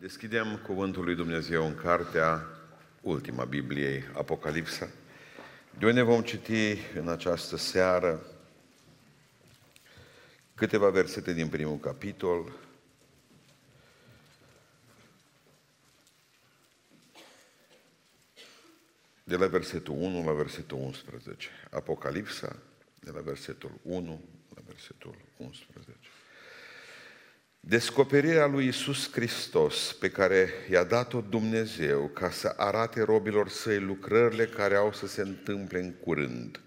Deschidem 0.00 0.56
Cuvântul 0.56 1.04
lui 1.04 1.14
Dumnezeu 1.14 1.66
în 1.66 1.74
cartea 1.74 2.46
ultima 3.00 3.44
Bibliei, 3.44 4.02
Apocalipsa. 4.14 4.88
De 5.78 5.90
ne 5.90 6.02
vom 6.02 6.22
citi 6.22 6.78
în 6.94 7.08
această 7.08 7.56
seară 7.56 8.26
câteva 10.54 10.90
versete 10.90 11.32
din 11.32 11.48
primul 11.48 11.78
capitol, 11.78 12.52
de 19.24 19.36
la 19.36 19.46
versetul 19.46 19.94
1 19.94 20.24
la 20.24 20.32
versetul 20.32 20.78
11. 20.78 21.48
Apocalipsa, 21.70 22.56
de 23.00 23.10
la 23.10 23.20
versetul 23.20 23.72
1 23.82 24.24
la 24.54 24.62
versetul 24.66 25.14
11. 25.36 26.09
Descoperirea 27.62 28.46
lui 28.46 28.66
Isus 28.66 29.12
Hristos 29.12 29.96
pe 30.00 30.10
care 30.10 30.48
i-a 30.70 30.84
dat-o 30.84 31.20
Dumnezeu 31.20 32.08
ca 32.08 32.30
să 32.30 32.54
arate 32.56 33.02
robilor 33.02 33.48
săi 33.48 33.78
lucrările 33.78 34.44
care 34.44 34.74
au 34.74 34.92
să 34.92 35.06
se 35.06 35.20
întâmple 35.20 35.80
în 35.80 35.92
curând. 35.92 36.60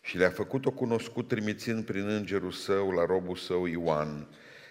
Și 0.00 0.16
le-a 0.16 0.30
făcut-o 0.30 0.70
cunoscut 0.70 1.28
trimițând 1.28 1.84
prin 1.84 2.08
îngerul 2.08 2.52
său 2.52 2.90
la 2.90 3.04
robul 3.04 3.36
său 3.36 3.66
Ioan, 3.66 4.28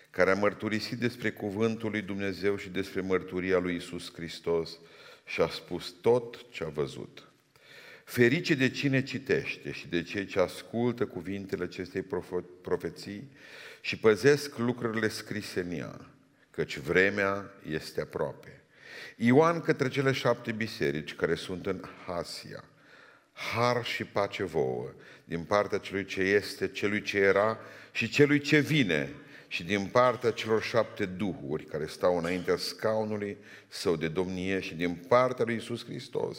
care 0.10 0.32
a 0.32 0.36
mărturisit 0.36 1.00
despre 1.00 1.32
cuvântul 1.32 1.90
lui 1.90 2.02
Dumnezeu 2.02 2.56
și 2.56 2.70
despre 2.70 3.02
mărturia 3.02 3.58
lui 3.58 3.76
Isus 3.76 4.14
Hristos 4.14 4.78
și 5.26 5.42
a 5.42 5.48
spus 5.48 5.96
tot 6.02 6.52
ce 6.52 6.64
a 6.64 6.70
văzut. 6.70 7.24
Ferice 8.04 8.56
de 8.56 8.70
cine 8.70 9.04
citește 9.04 9.72
și 9.72 9.88
de 9.88 10.04
cei 10.04 10.26
ce 10.26 10.40
ascultă 10.40 11.06
cuvintele 11.06 11.64
acestei 11.64 12.06
profeții 12.62 13.32
și 13.82 13.98
păzesc 13.98 14.58
lucrurile 14.58 15.08
scrise 15.08 15.60
în 15.60 15.72
ea, 15.72 16.00
căci 16.52 16.78
vremea 16.78 17.52
este 17.70 18.02
aproape. 18.02 18.62
Ioan 19.16 19.62
către 19.62 19.88
cele 19.88 20.12
șapte 20.12 20.52
biserici 20.52 21.16
care 21.16 21.36
sunt 21.36 21.66
în 21.66 21.84
Hasia, 22.06 22.64
har 23.34 23.86
și 23.86 24.04
pace 24.04 24.44
vouă, 24.44 24.94
din 25.24 25.44
partea 25.44 25.78
celui 25.78 26.06
ce 26.06 26.22
este, 26.22 26.68
celui 26.68 27.02
ce 27.02 27.18
era 27.18 27.58
și 27.92 28.10
celui 28.10 28.40
ce 28.40 28.60
vine, 28.60 29.14
și 29.52 29.64
din 29.64 29.86
partea 29.92 30.32
celor 30.32 30.62
șapte 30.62 31.06
duhuri 31.06 31.64
care 31.64 31.86
stau 31.86 32.18
înaintea 32.18 32.58
scaunului 32.58 33.38
său 33.68 33.96
de 33.96 34.08
domnie 34.08 34.60
și 34.60 34.76
din 34.76 35.06
partea 35.08 35.46
lui 35.46 35.56
Isus 35.56 35.86
Hristos, 35.86 36.38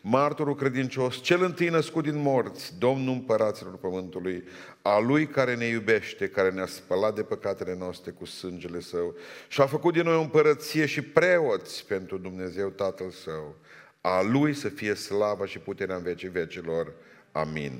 martorul 0.00 0.54
credincios, 0.54 1.20
cel 1.20 1.42
întâi 1.42 1.68
născut 1.68 2.02
din 2.02 2.16
morți, 2.16 2.78
Domnul 2.78 3.14
împăraților 3.14 3.76
pământului, 3.76 4.44
a 4.82 4.98
Lui 4.98 5.26
care 5.26 5.54
ne 5.54 5.64
iubește, 5.64 6.28
care 6.28 6.50
ne-a 6.50 6.66
spălat 6.66 7.14
de 7.14 7.22
păcatele 7.22 7.76
noastre 7.78 8.10
cu 8.10 8.24
sângele 8.24 8.80
Său 8.80 9.14
și 9.48 9.60
a 9.60 9.66
făcut 9.66 9.92
din 9.92 10.02
noi 10.02 10.14
o 10.14 10.20
împărăție 10.20 10.86
și 10.86 11.02
preoți 11.02 11.86
pentru 11.86 12.18
Dumnezeu 12.18 12.68
Tatăl 12.68 13.10
Său. 13.10 13.56
A 14.00 14.22
Lui 14.22 14.54
să 14.54 14.68
fie 14.68 14.94
slava 14.94 15.46
și 15.46 15.58
puterea 15.58 15.96
în 15.96 16.02
vecii 16.02 16.28
vecilor. 16.28 16.92
Amin. 17.32 17.78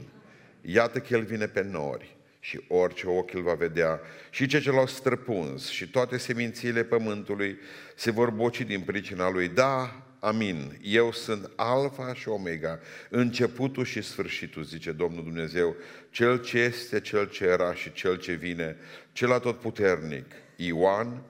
Iată 0.60 0.98
că 0.98 1.14
El 1.14 1.22
vine 1.22 1.46
pe 1.46 1.62
nori 1.62 2.16
și 2.44 2.60
orice 2.68 3.06
ochi 3.06 3.34
îl 3.34 3.42
va 3.42 3.54
vedea, 3.54 4.00
și 4.30 4.46
ce 4.46 4.60
ce 4.60 4.70
l-au 4.70 4.86
străpuns, 4.86 5.68
și 5.68 5.88
toate 5.90 6.16
semințiile 6.16 6.84
pământului 6.84 7.58
se 7.96 8.10
vor 8.10 8.30
boci 8.30 8.60
din 8.60 8.80
pricina 8.80 9.30
lui. 9.30 9.48
Da, 9.48 10.02
amin, 10.18 10.78
eu 10.82 11.12
sunt 11.12 11.50
alfa 11.56 12.14
și 12.14 12.28
omega, 12.28 12.78
începutul 13.10 13.84
și 13.84 14.02
sfârșitul, 14.02 14.62
zice 14.62 14.92
Domnul 14.92 15.22
Dumnezeu, 15.22 15.76
cel 16.10 16.40
ce 16.40 16.58
este, 16.58 17.00
cel 17.00 17.28
ce 17.28 17.44
era 17.44 17.74
și 17.74 17.92
cel 17.92 18.16
ce 18.16 18.32
vine, 18.32 18.76
cel 19.12 19.32
atotputernic. 19.32 20.26
Ioan, 20.56 21.22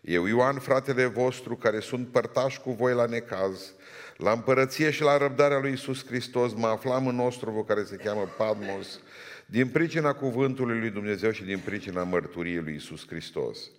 eu 0.00 0.26
Ioan, 0.26 0.58
fratele 0.58 1.04
vostru, 1.04 1.56
care 1.56 1.80
sunt 1.80 2.08
părtași 2.08 2.60
cu 2.60 2.70
voi 2.70 2.94
la 2.94 3.06
necaz, 3.06 3.72
la 4.16 4.32
împărăție 4.32 4.90
și 4.90 5.02
la 5.02 5.16
răbdarea 5.16 5.58
lui 5.58 5.72
Isus 5.72 6.06
Hristos, 6.06 6.52
mă 6.54 6.66
aflam 6.66 7.06
în 7.06 7.14
nostru 7.14 7.64
care 7.68 7.84
se 7.84 7.96
cheamă 7.96 8.28
Padmos, 8.36 9.00
din 9.46 9.68
pricina 9.68 10.12
cuvântului 10.12 10.78
lui 10.78 10.90
Dumnezeu 10.90 11.30
și 11.30 11.44
din 11.44 11.58
pricina 11.58 12.04
mărturiei 12.04 12.62
lui 12.62 12.74
Isus 12.74 13.06
Hristos. 13.06 13.70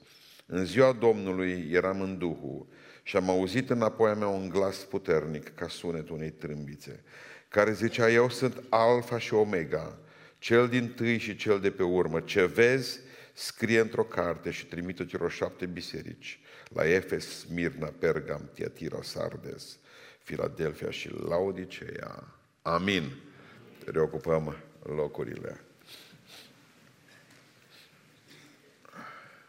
În 0.46 0.66
ziua 0.66 0.92
Domnului 0.92 1.70
eram 1.72 2.02
în 2.02 2.18
Duhul 2.18 2.68
și 3.04 3.16
am 3.16 3.30
auzit 3.30 3.70
înapoi 3.70 4.10
a 4.10 4.14
mea 4.14 4.28
un 4.28 4.50
glas 4.50 4.78
puternic 4.78 5.56
ca 5.56 5.68
sunetul 5.68 6.16
unei 6.16 6.32
trâmbițe, 6.32 7.04
care 7.48 7.74
zicea, 7.74 8.12
eu 8.12 8.30
sunt 8.30 8.64
Alfa 8.70 9.18
și 9.18 9.34
Omega, 9.34 9.98
cel 10.40 10.68
din 10.68 10.88
tâi 10.88 11.18
și 11.18 11.36
cel 11.36 11.60
de 11.60 11.72
pe 11.72 11.84
urmă. 11.84 12.20
Ce 12.20 12.46
vezi, 12.46 13.00
scrie 13.34 13.80
într-o 13.80 14.04
carte 14.04 14.52
și 14.52 14.66
trimite 14.66 15.06
celor 15.06 15.32
șapte 15.32 15.66
biserici, 15.66 16.40
la 16.68 16.90
Efes, 16.90 17.40
Smirna, 17.40 17.94
Pergam, 18.00 18.50
Tiatira, 18.54 19.00
Sardes, 19.02 19.78
Filadelfia 20.20 20.90
și 20.90 21.10
Laodicea. 21.28 22.38
Amin. 22.62 23.04
Reocupăm 23.86 24.56
locurile. 24.84 25.60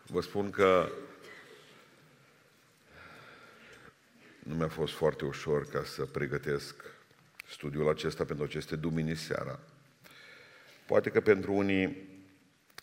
Vă 0.07 0.21
spun 0.21 0.51
că 0.51 0.89
nu 4.39 4.55
mi-a 4.55 4.69
fost 4.69 4.93
foarte 4.93 5.25
ușor 5.25 5.67
ca 5.67 5.85
să 5.85 6.05
pregătesc 6.05 6.85
studiul 7.51 7.89
acesta 7.89 8.25
pentru 8.25 8.45
aceste 8.45 8.77
duminii 8.77 9.17
seara. 9.17 9.59
Poate 10.87 11.11
că 11.11 11.21
pentru 11.21 11.53
unii 11.53 12.13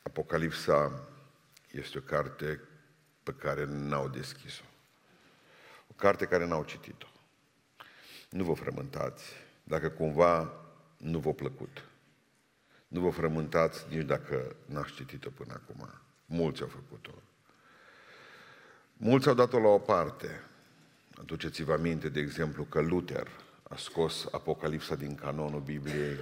Apocalipsa 0.03 1.07
este 1.71 1.97
o 1.97 2.01
carte 2.01 2.59
pe 3.23 3.33
care 3.33 3.65
n-au 3.65 4.07
deschis-o. 4.07 4.63
O 5.87 5.93
carte 5.95 6.25
care 6.25 6.45
n-au 6.45 6.63
citit-o. 6.63 7.07
Nu 8.29 8.43
vă 8.43 8.53
frământați 8.53 9.23
dacă 9.63 9.89
cumva 9.89 10.53
nu 10.97 11.19
v-a 11.19 11.31
plăcut. 11.31 11.90
Nu 12.91 12.99
vă 12.99 13.09
frământați 13.09 13.85
nici 13.89 14.05
dacă 14.05 14.55
n-ați 14.65 14.93
citit-o 14.93 15.29
până 15.29 15.53
acum. 15.53 15.89
Mulți 16.25 16.61
au 16.61 16.67
făcut-o. 16.67 17.11
Mulți 18.97 19.27
au 19.27 19.33
dat-o 19.33 19.59
la 19.59 19.67
o 19.67 19.77
parte. 19.77 20.43
Aduceți-vă 21.19 21.73
aminte, 21.73 22.09
de 22.09 22.19
exemplu, 22.19 22.63
că 22.63 22.81
Luther 22.81 23.27
a 23.63 23.75
scos 23.75 24.27
Apocalipsa 24.31 24.95
din 24.95 25.15
canonul 25.15 25.59
Bibliei. 25.59 26.17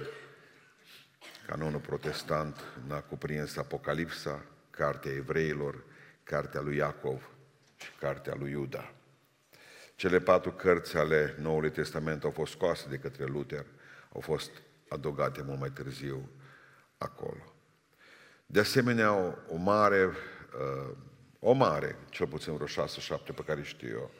Canonul 1.46 1.80
protestant 1.80 2.56
n-a 2.86 3.00
cuprins 3.00 3.56
Apocalipsa, 3.56 4.44
Cartea 4.70 5.12
Evreilor, 5.12 5.84
Cartea 6.22 6.60
lui 6.60 6.76
Iacov 6.76 7.30
și 7.76 7.90
Cartea 7.98 8.34
lui 8.38 8.50
Iuda. 8.50 8.92
Cele 9.96 10.20
patru 10.20 10.52
cărți 10.52 10.96
ale 10.96 11.36
Noului 11.38 11.70
Testament 11.70 12.24
au 12.24 12.30
fost 12.30 12.52
scoase 12.52 12.88
de 12.88 12.98
către 12.98 13.24
Luther, 13.24 13.66
au 14.12 14.20
fost 14.20 14.50
adăugate 14.88 15.42
mult 15.42 15.58
mai 15.58 15.70
târziu 15.70 16.28
acolo. 17.00 17.54
De 18.46 18.60
asemenea, 18.60 19.12
o, 19.12 19.34
o 19.48 19.56
mare, 19.56 20.04
uh, 20.04 20.96
o 21.38 21.52
mare, 21.52 21.96
cel 22.10 22.26
puțin 22.26 22.54
vreo 22.54 22.66
șase, 22.66 23.00
șapte 23.00 23.32
pe 23.32 23.42
care 23.42 23.62
știu 23.62 23.88
eu, 23.88 24.10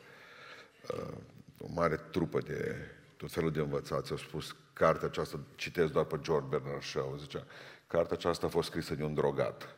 uh, 0.97 1.17
o 1.59 1.67
mare 1.69 1.97
trupă 1.97 2.41
de 2.41 2.77
tot 3.17 3.33
felul 3.33 3.53
de 3.53 3.61
învățați 3.61 4.11
au 4.11 4.17
spus 4.17 4.57
cartea 4.73 5.09
aceasta, 5.09 5.41
citesc 5.55 5.93
doar 5.93 6.05
pe 6.05 6.19
George 6.21 6.47
Bernard 6.49 6.83
Shaw, 6.83 7.17
zicea, 7.19 7.47
cartea 7.87 8.17
aceasta 8.17 8.47
a 8.47 8.51
fost 8.51 8.69
scrisă 8.69 8.95
de 8.95 9.03
un 9.03 9.15
drogat. 9.15 9.77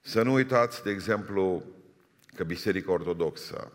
Să 0.00 0.22
nu 0.22 0.32
uitați, 0.32 0.82
de 0.82 0.90
exemplu, 0.90 1.64
că 2.34 2.44
Biserica 2.44 2.92
Ortodoxă 2.92 3.72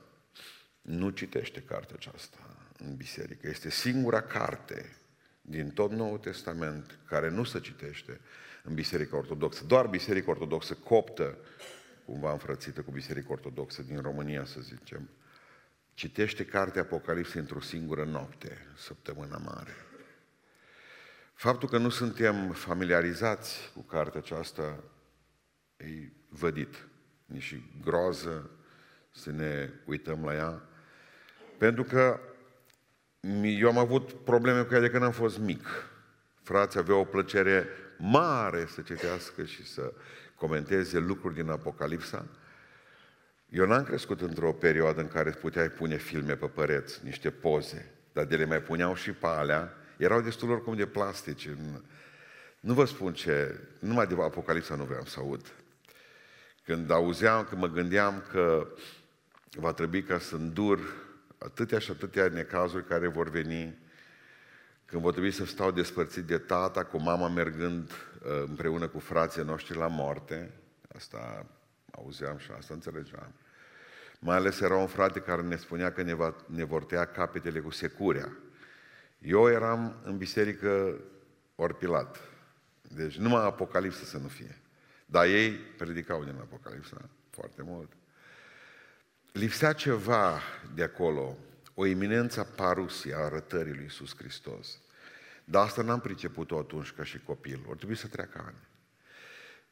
nu 0.82 1.10
citește 1.10 1.62
cartea 1.62 1.96
aceasta 1.96 2.38
în 2.78 2.96
biserică. 2.96 3.48
Este 3.48 3.70
singura 3.70 4.22
carte 4.22 4.98
din 5.46 5.70
tot 5.70 5.92
Noul 5.92 6.18
Testament 6.18 7.00
care 7.08 7.30
nu 7.30 7.44
se 7.44 7.60
citește 7.60 8.20
în 8.64 8.74
Biserica 8.74 9.18
Ortodoxă. 9.18 9.64
Doar 9.64 9.88
Biserica 9.88 10.32
Ortodoxă 10.32 10.74
coptă, 10.74 11.38
cumva 12.06 12.32
înfrățită 12.32 12.82
cu 12.82 12.92
Biserica 12.92 13.32
Ortodoxă 13.32 13.82
din 13.82 14.02
România, 14.02 14.46
să 14.46 14.60
zicem, 14.62 15.10
citește 15.94 16.46
cartea 16.46 16.82
Apocalipsei 16.82 17.42
într-o 17.42 17.60
singură 17.60 18.04
noapte, 18.04 18.58
săptămâna 18.76 19.38
mare. 19.38 19.76
Faptul 21.34 21.70
că 21.70 21.78
nu 21.78 21.90
suntem 21.90 22.52
familiarizați 22.52 23.72
cu 23.74 23.82
cartea 23.82 24.20
aceasta 24.20 24.84
e 25.78 26.12
vădit. 26.30 26.88
E 27.34 27.40
și 27.40 27.64
groază 27.82 28.50
să 29.12 29.32
ne 29.32 29.70
uităm 29.86 30.26
la 30.26 30.34
ea, 30.34 30.62
pentru 31.58 31.84
că 31.84 32.20
eu 33.44 33.68
am 33.68 33.78
avut 33.78 34.12
probleme 34.12 34.62
cu 34.62 34.74
ea 34.74 34.80
de 34.80 34.90
când 34.90 35.04
am 35.04 35.12
fost 35.12 35.38
mic. 35.38 35.68
Frații 36.42 36.80
aveau 36.80 37.00
o 37.00 37.04
plăcere 37.04 37.68
mare 37.98 38.66
să 38.66 38.82
citească 38.82 39.44
și 39.44 39.66
să 39.66 39.94
comenteze 40.36 41.00
lucruri 41.00 41.34
din 41.34 41.50
Apocalipsa. 41.50 42.26
Eu 43.50 43.66
n-am 43.66 43.84
crescut 43.84 44.22
într-o 44.22 44.54
perioadă 44.54 45.02
în 45.02 45.08
care 45.08 45.30
puteai 45.30 45.70
pune 45.70 45.98
filme 45.98 46.36
pe 46.36 46.46
păreți, 46.46 47.00
niște 47.04 47.30
poze, 47.30 47.92
dar 48.14 48.26
de 48.26 48.36
le 48.36 48.46
mai 48.46 48.62
puneau 48.62 48.96
și 48.96 49.12
pe 49.12 49.28
alea. 49.28 49.74
Erau 49.98 50.22
destul 50.22 50.52
oricum 50.52 50.76
de 50.76 50.86
plastici. 50.86 51.50
Nu 52.60 52.74
vă 52.74 52.86
spun 52.86 53.14
ce, 53.14 53.60
numai 53.80 54.08
de 54.08 54.16
Apocalipsa 54.20 54.76
nu 54.76 54.84
vreau 54.84 55.06
să 55.06 55.20
aud. 55.20 55.54
Când 56.66 56.92
auzeam, 56.92 57.44
când 57.44 57.62
mă 57.62 57.68
gândeam 57.68 58.24
că 58.32 58.68
va 59.56 59.74
trebui 59.74 60.04
ca 60.04 60.20
să 60.20 60.36
îndur 60.36 60.80
atâtea 61.44 61.80
și 61.80 61.92
atâtea 61.92 62.28
necazuri 62.28 62.86
care 62.86 63.08
vor 63.08 63.30
veni, 63.30 63.78
când 64.86 65.02
vor 65.02 65.12
trebui 65.12 65.32
să 65.32 65.46
stau 65.46 65.72
despărțit 65.72 66.24
de 66.24 66.38
tata, 66.38 66.84
cu 66.84 66.98
mama 66.98 67.28
mergând 67.28 67.92
uh, 67.92 68.44
împreună 68.48 68.88
cu 68.88 69.00
frații 69.00 69.44
noștri 69.44 69.78
la 69.78 69.88
moarte, 69.88 70.52
asta 70.96 71.46
auzeam 71.92 72.38
și 72.38 72.52
asta 72.58 72.74
înțelegeam. 72.74 73.34
Mai 74.20 74.36
ales 74.36 74.60
era 74.60 74.76
un 74.76 74.88
frate 74.88 75.20
care 75.20 75.42
ne 75.42 75.56
spunea 75.56 75.92
că 75.92 76.02
ne, 76.02 76.14
va, 76.14 76.36
ne 76.46 76.64
vor 76.64 76.84
tăia 76.84 77.06
capetele 77.06 77.60
cu 77.60 77.70
securea. 77.70 78.38
Eu 79.20 79.50
eram 79.50 80.02
în 80.04 80.18
biserică 80.18 81.00
orpilat. 81.56 82.20
Deci 82.82 83.18
numai 83.18 83.44
Apocalipsă 83.44 84.06
să 84.06 84.18
nu 84.18 84.28
fie. 84.28 84.58
Dar 85.06 85.26
ei 85.26 85.52
predicau 85.52 86.24
din 86.24 86.36
Apocalipsa 86.40 87.10
foarte 87.30 87.62
mult. 87.62 87.92
Lipsea 89.34 89.74
ceva 89.74 90.42
de 90.76 90.84
acolo, 90.84 91.38
o 91.74 91.86
eminență 91.86 92.40
a 92.40 92.44
parusiei, 92.44 93.14
a 93.14 93.18
arătării 93.18 93.74
lui 93.74 93.84
Iisus 93.84 94.16
Hristos. 94.18 94.80
Dar 95.44 95.66
asta 95.66 95.82
n-am 95.82 96.00
priceput-o 96.00 96.58
atunci 96.58 96.92
ca 96.92 97.04
și 97.04 97.20
copil. 97.20 97.66
Or 97.68 97.76
trebui 97.76 97.96
să 97.96 98.08
treacă 98.08 98.44
ani. 98.46 98.58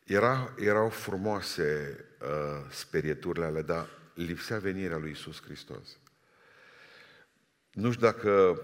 Era, 0.04 0.54
erau 0.58 0.90
frumoase 0.90 1.98
uh, 2.22 2.72
sperieturile 2.72 3.46
alea, 3.46 3.62
dar 3.62 3.88
lipsea 4.14 4.58
venirea 4.58 4.98
lui 4.98 5.12
Isus 5.12 5.42
Hristos. 5.42 5.98
Nu 7.72 7.92
știu 7.92 8.06
dacă 8.06 8.62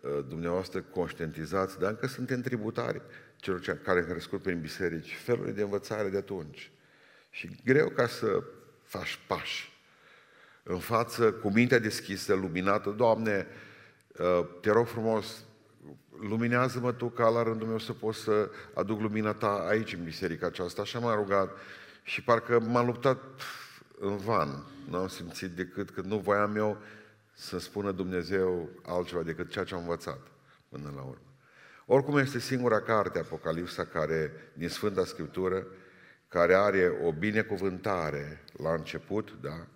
uh, 0.00 0.24
dumneavoastră 0.28 0.80
conștientizați, 0.80 1.78
dar 1.78 1.90
încă 1.90 2.06
suntem 2.06 2.40
tributari 2.40 3.02
celor 3.36 3.60
care 3.60 4.00
au 4.00 4.06
crescut 4.06 4.42
prin 4.42 4.60
biserici, 4.60 5.14
felul 5.14 5.52
de 5.52 5.62
învățare 5.62 6.08
de 6.08 6.16
atunci. 6.16 6.70
Și 7.30 7.60
greu 7.64 7.88
ca 7.88 8.06
să 8.06 8.42
faci 8.82 9.18
pași 9.26 9.77
în 10.68 10.78
față, 10.78 11.32
cu 11.32 11.50
mintea 11.50 11.78
deschisă, 11.78 12.34
luminată. 12.34 12.90
Doamne, 12.90 13.46
uh, 14.18 14.46
te 14.60 14.70
rog 14.70 14.86
frumos, 14.86 15.44
luminează-mă 16.20 16.92
Tu 16.92 17.08
ca 17.08 17.28
la 17.28 17.42
rândul 17.42 17.66
meu 17.66 17.78
să 17.78 17.92
pot 17.92 18.14
să 18.14 18.50
aduc 18.74 19.00
lumina 19.00 19.32
Ta 19.32 19.66
aici 19.68 19.92
în 19.92 20.04
biserica 20.04 20.46
aceasta. 20.46 20.82
Așa 20.82 20.98
m-am 20.98 21.16
rugat 21.16 21.50
și 22.02 22.22
parcă 22.22 22.60
m-am 22.60 22.86
luptat 22.86 23.18
în 23.98 24.16
van. 24.16 24.64
Nu 24.88 24.96
am 24.96 25.08
simțit 25.08 25.50
decât 25.50 25.90
că 25.90 26.00
nu 26.00 26.18
voiam 26.18 26.56
eu 26.56 26.78
să 27.32 27.58
spună 27.58 27.90
Dumnezeu 27.90 28.68
altceva 28.82 29.22
decât 29.22 29.50
ceea 29.50 29.64
ce 29.64 29.74
am 29.74 29.80
învățat 29.80 30.20
până 30.68 30.92
la 30.94 31.02
urmă. 31.02 31.22
Oricum 31.86 32.16
este 32.16 32.38
singura 32.38 32.80
carte, 32.80 33.18
Apocalipsa, 33.18 33.84
care, 33.84 34.32
din 34.52 34.68
Sfânta 34.68 35.04
Scriptură, 35.04 35.66
care 36.28 36.54
are 36.54 36.98
o 37.04 37.12
binecuvântare 37.12 38.44
la 38.62 38.72
început, 38.72 39.38
da? 39.40 39.66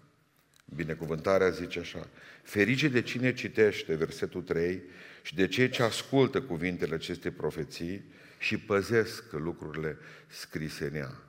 Binecuvântarea 0.65 1.49
zice 1.49 1.79
așa, 1.79 2.09
ferice 2.43 2.89
de 2.89 3.03
cine 3.03 3.35
citește, 3.35 3.95
versetul 3.95 4.43
3, 4.43 4.83
și 5.23 5.35
de 5.35 5.47
cei 5.47 5.69
ce 5.69 5.83
ascultă 5.83 6.43
cuvintele 6.43 6.95
acestei 6.95 7.31
profeții 7.31 8.13
și 8.39 8.59
păzesc 8.59 9.33
lucrurile 9.33 9.99
scrise 10.27 10.87
în 10.87 10.95
ea. 10.95 11.23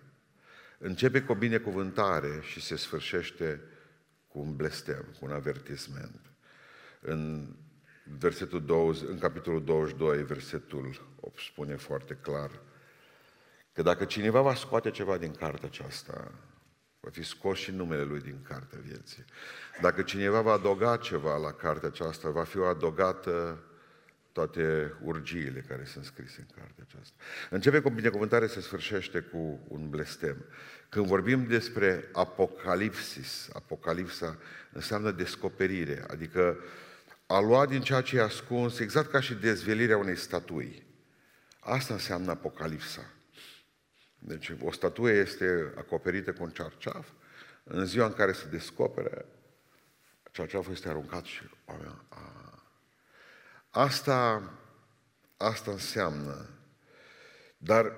Începe 0.78 1.22
cu 1.22 1.32
o 1.32 1.36
binecuvântare 1.36 2.40
și 2.42 2.62
se 2.62 2.76
sfârșește 2.76 3.62
cu 4.28 4.40
un 4.40 4.56
blestem, 4.56 5.06
cu 5.20 5.26
un 5.26 5.32
avertisment. 5.32 6.20
În 7.00 7.48
versetul 8.18 8.66
20, 8.66 9.10
în 9.10 9.18
capitolul 9.18 9.64
22, 9.64 10.24
versetul 10.24 11.16
8 11.20 11.40
spune 11.40 11.76
foarte 11.76 12.18
clar 12.22 12.52
că 13.74 13.82
dacă 13.82 14.06
cineva 14.06 14.42
va 14.42 14.56
scoate 14.56 14.92
ceva 14.92 15.18
din 15.18 15.32
cartea 15.32 15.68
aceasta, 15.68 16.32
va 17.04 17.10
fi 17.10 17.24
scos 17.24 17.58
și 17.58 17.72
numele 17.72 18.04
lui 18.04 18.20
din 18.20 18.38
cartea 18.48 18.80
vieții. 18.86 19.26
Dacă 19.82 20.02
cineva 20.02 20.42
va 20.42 20.52
adăuga 20.52 20.98
ceva 20.98 21.38
la 21.38 21.52
cartea 21.52 21.88
aceasta, 21.88 22.30
va 22.30 22.44
fi 22.44 22.58
o 22.58 22.66
adăugată 22.66 23.64
toate 24.32 24.94
urgiile 25.02 25.66
care 25.68 25.84
sunt 25.86 26.06
scrise 26.06 26.36
în 26.40 26.56
cartea 26.56 26.86
aceasta. 26.88 27.16
Începe 27.50 27.80
cu 27.80 27.90
binecuvântare, 27.90 28.48
se 28.48 28.62
sfârșește 28.62 29.20
cu 29.20 29.60
un 29.68 29.90
blestem. 29.90 30.46
Când 30.90 31.06
vorbim 31.06 31.48
despre 31.48 32.10
apocalipsis, 32.12 33.50
apocalipsa 33.54 34.38
înseamnă 34.72 35.12
descoperire, 35.12 36.06
adică 36.08 36.58
a 37.26 37.40
lua 37.40 37.66
din 37.66 37.82
ceea 37.82 38.02
ce 38.02 38.18
e 38.18 38.22
ascuns, 38.22 38.80
exact 38.80 39.12
ca 39.12 39.20
și 39.20 39.34
dezvelirea 39.34 39.98
unei 39.98 40.16
statui. 40.16 40.86
Asta 41.60 41.94
înseamnă 41.94 42.32
apocalipsa. 42.32 43.02
Deci 44.26 44.52
o 44.62 44.72
statuie 44.72 45.14
este 45.14 45.74
acoperită 45.78 46.34
cu 46.34 46.44
un 46.44 46.50
cearceaf, 46.50 47.10
în 47.64 47.86
ziua 47.86 48.06
în 48.06 48.14
care 48.14 48.32
se 48.32 48.48
descopere, 48.52 49.26
cearceaful 50.32 50.72
este 50.72 50.90
aruncat 50.90 51.24
și 51.24 51.42
oamenii, 51.66 52.02
a, 52.10 52.44
Asta, 53.70 54.52
asta 55.38 55.72
înseamnă. 55.72 56.50
Dar 57.58 57.94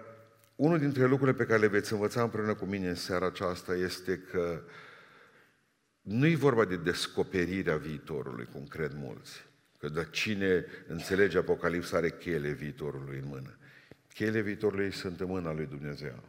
unul 0.56 0.80
dintre 0.80 1.06
lucrurile 1.06 1.38
pe 1.38 1.46
care 1.46 1.60
le 1.60 1.68
veți 1.68 1.94
învăța 1.94 2.22
împreună 2.22 2.56
cu 2.56 2.66
mine 2.66 2.88
în 2.90 2.96
seara 2.96 3.26
aceasta 3.26 3.76
este 3.76 4.18
că 4.18 4.62
nu 6.02 6.26
e 6.26 6.36
vorba 6.36 6.66
de 6.66 6.76
descoperirea 6.76 7.78
viitorului, 7.78 8.48
cum 8.52 8.66
cred 8.66 8.92
mulți. 8.94 9.46
Că 9.80 9.90
de 9.90 10.08
cine 10.12 10.66
înțelege 10.88 11.38
Apocalipsa 11.38 11.98
are 11.98 12.10
cheile 12.10 12.52
viitorului 12.52 13.18
în 13.18 13.28
mână. 13.28 13.58
Cheile 14.16 14.40
viitorului 14.40 14.92
sunt 14.92 15.20
în 15.20 15.28
mâna 15.28 15.54
lui 15.54 15.66
Dumnezeu. 15.66 16.24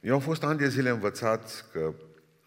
Eu 0.00 0.14
am 0.14 0.20
fost 0.20 0.42
ani 0.42 0.58
de 0.58 0.68
zile 0.68 0.88
învățat 0.88 1.68
că, 1.72 1.94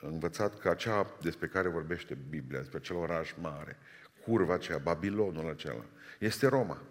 învățat 0.01 0.59
că 0.59 0.69
acea 0.69 1.15
despre 1.21 1.47
care 1.47 1.68
vorbește 1.68 2.18
Biblia, 2.30 2.59
despre 2.59 2.77
acel 2.77 2.95
oraș 2.95 3.33
mare, 3.42 3.77
curva 4.24 4.53
aceea, 4.53 4.77
Babilonul 4.77 5.50
acela. 5.50 5.86
Este 6.19 6.47
Roma. 6.47 6.81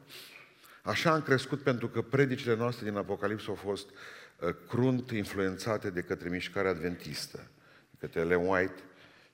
Așa 0.82 1.12
am 1.12 1.22
crescut 1.22 1.62
pentru 1.62 1.88
că 1.88 2.02
predicile 2.02 2.56
noastre 2.56 2.88
din 2.88 2.96
Apocalips 2.96 3.48
au 3.48 3.54
fost 3.54 3.88
uh, 3.90 4.54
crunt 4.68 5.10
influențate 5.10 5.90
de 5.90 6.00
către 6.00 6.28
mișcarea 6.28 6.70
adventistă, 6.70 7.50
de 7.90 7.96
către 8.00 8.20
Ellen 8.20 8.46
White, 8.46 8.82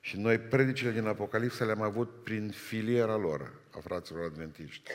și 0.01 0.19
noi 0.19 0.39
predicile 0.39 0.91
din 0.91 1.07
Apocalipsa 1.07 1.65
le-am 1.65 1.83
avut 1.83 2.23
prin 2.23 2.51
filiera 2.51 3.17
lor, 3.17 3.53
a 3.71 3.79
fraților 3.79 4.25
adventiști, 4.25 4.91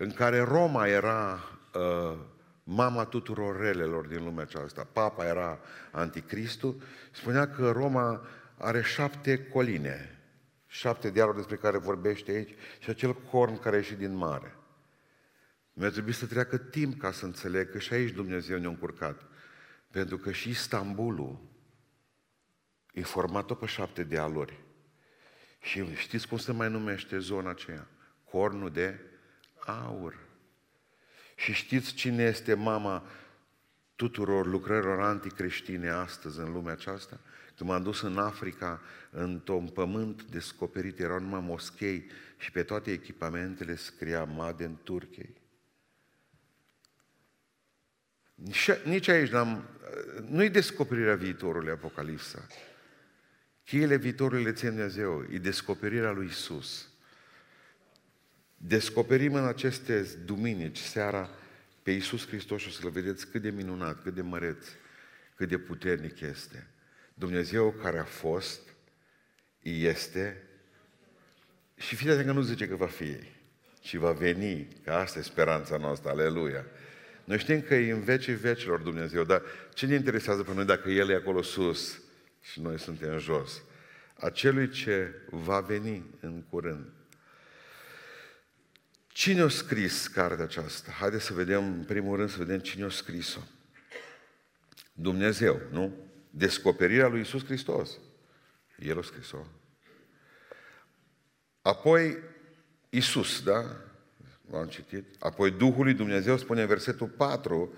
în 0.00 0.12
care 0.12 0.40
Roma 0.40 0.86
era 0.86 1.40
uh, 1.74 2.18
mama 2.62 3.04
tuturor 3.04 3.60
relelor 3.60 4.06
din 4.06 4.24
lumea 4.24 4.42
aceasta. 4.42 4.88
Papa 4.92 5.26
era 5.26 5.58
anticristul, 5.90 6.82
spunea 7.10 7.48
că 7.48 7.70
Roma 7.70 8.26
are 8.56 8.82
șapte 8.82 9.44
coline, 9.44 10.18
șapte 10.66 11.10
dialuri 11.10 11.36
despre 11.36 11.56
care 11.56 11.78
vorbește 11.78 12.30
aici 12.30 12.54
și 12.78 12.90
acel 12.90 13.14
corn 13.14 13.60
care 13.60 13.74
a 13.74 13.78
ieșit 13.78 13.98
din 13.98 14.14
mare. 14.14 14.56
Mi-a 15.72 15.90
trebuit 15.90 16.14
să 16.14 16.26
treacă 16.26 16.56
timp 16.56 17.00
ca 17.00 17.12
să 17.12 17.24
înțeleg 17.24 17.70
că 17.70 17.78
și 17.78 17.92
aici 17.92 18.14
Dumnezeu 18.14 18.58
ne-a 18.58 18.68
încurcat. 18.68 19.22
Pentru 19.90 20.18
că 20.18 20.32
și 20.32 20.48
Istanbulul 20.48 21.40
e 22.92 23.02
format 23.02 23.52
pe 23.52 23.66
șapte 23.66 24.02
dealuri. 24.02 24.60
Și 25.60 25.94
știți 25.94 26.28
cum 26.28 26.38
se 26.38 26.52
mai 26.52 26.70
numește 26.70 27.18
zona 27.18 27.50
aceea? 27.50 27.86
Cornul 28.30 28.70
de 28.70 29.00
aur. 29.68 30.18
Și 31.34 31.52
știți 31.52 31.94
cine 31.94 32.22
este 32.22 32.54
mama 32.54 33.04
tuturor 33.96 34.46
lucrărilor 34.46 35.00
anticreștine 35.00 35.88
astăzi 35.88 36.38
în 36.38 36.52
lumea 36.52 36.72
aceasta? 36.72 37.20
Când 37.56 37.70
m-am 37.70 37.82
dus 37.82 38.00
în 38.00 38.18
Africa, 38.18 38.80
într-un 39.10 39.68
pământ 39.68 40.22
descoperit, 40.22 40.98
erau 40.98 41.20
numai 41.20 41.40
moschei 41.40 42.10
și 42.36 42.50
pe 42.50 42.62
toate 42.62 42.90
echipamentele 42.90 43.76
scria 43.76 44.24
Maden 44.24 44.78
Turchei. 44.82 45.36
Nici 48.84 49.08
aici 49.08 49.30
n-am, 49.30 49.64
nu-i 50.28 50.50
descoperirea 50.50 51.14
viitorului 51.14 51.70
Apocalipsa. 51.70 52.46
Cheile 53.64 53.96
viitorului 53.96 54.44
le 54.44 54.52
ține 54.52 54.70
Dumnezeu, 54.70 55.26
e 55.30 55.38
descoperirea 55.38 56.10
lui 56.10 56.26
Isus. 56.26 56.88
Descoperim 58.60 59.34
în 59.34 59.44
aceste 59.44 60.06
duminici, 60.24 60.78
seara, 60.78 61.30
pe 61.82 61.90
Iisus 61.90 62.26
Hristos 62.26 62.60
și 62.60 62.68
o 62.68 62.70
să-L 62.70 62.90
vedeți 62.90 63.26
cât 63.26 63.42
de 63.42 63.50
minunat, 63.50 64.02
cât 64.02 64.14
de 64.14 64.22
măreț, 64.22 64.66
cât 65.34 65.48
de 65.48 65.58
puternic 65.58 66.20
este. 66.20 66.66
Dumnezeu 67.14 67.70
care 67.70 67.98
a 67.98 68.04
fost, 68.04 68.60
este 69.62 70.42
și 71.76 71.96
fiți 71.96 72.24
că 72.24 72.32
nu 72.32 72.40
zice 72.40 72.68
că 72.68 72.76
va 72.76 72.86
fi, 72.86 73.16
ci 73.80 73.94
va 73.94 74.12
veni, 74.12 74.68
că 74.84 74.92
asta 74.92 75.18
e 75.18 75.22
speranța 75.22 75.76
noastră, 75.76 76.10
aleluia. 76.10 76.64
Noi 77.24 77.38
știm 77.38 77.60
că 77.60 77.74
e 77.74 77.92
în 77.92 78.02
vecii 78.02 78.34
vecilor 78.34 78.80
Dumnezeu, 78.80 79.24
dar 79.24 79.42
ce 79.74 79.86
ne 79.86 79.94
interesează 79.94 80.42
pe 80.42 80.54
noi 80.54 80.64
dacă 80.64 80.90
El 80.90 81.10
e 81.10 81.14
acolo 81.14 81.42
sus 81.42 82.00
și 82.40 82.60
noi 82.60 82.78
suntem 82.78 83.18
jos? 83.18 83.62
Acelui 84.20 84.68
ce 84.68 85.14
va 85.30 85.60
veni 85.60 86.04
în 86.20 86.42
curând. 86.42 86.97
Cine 89.18 89.40
a 89.40 89.48
scris 89.48 90.06
cartea 90.06 90.44
aceasta? 90.44 90.90
Haideți 90.90 91.24
să 91.24 91.32
vedem, 91.32 91.64
în 91.64 91.84
primul 91.84 92.16
rând, 92.16 92.30
să 92.30 92.38
vedem 92.38 92.58
cine 92.58 92.84
a 92.84 92.88
scris-o. 92.88 93.40
Dumnezeu, 94.92 95.60
nu? 95.70 95.94
descoperirea 96.30 97.08
lui 97.08 97.20
Isus 97.20 97.44
Hristos. 97.44 97.98
El 98.78 98.98
a 98.98 99.02
scris-o. 99.02 99.46
Apoi 101.62 102.18
Isus, 102.90 103.42
da? 103.42 103.76
L-am 104.50 104.66
citit. 104.66 105.04
Apoi 105.18 105.50
Duhul 105.50 105.84
lui 105.84 105.94
Dumnezeu 105.94 106.36
spune 106.36 106.60
în 106.60 106.66
versetul 106.66 107.06
4, 107.06 107.74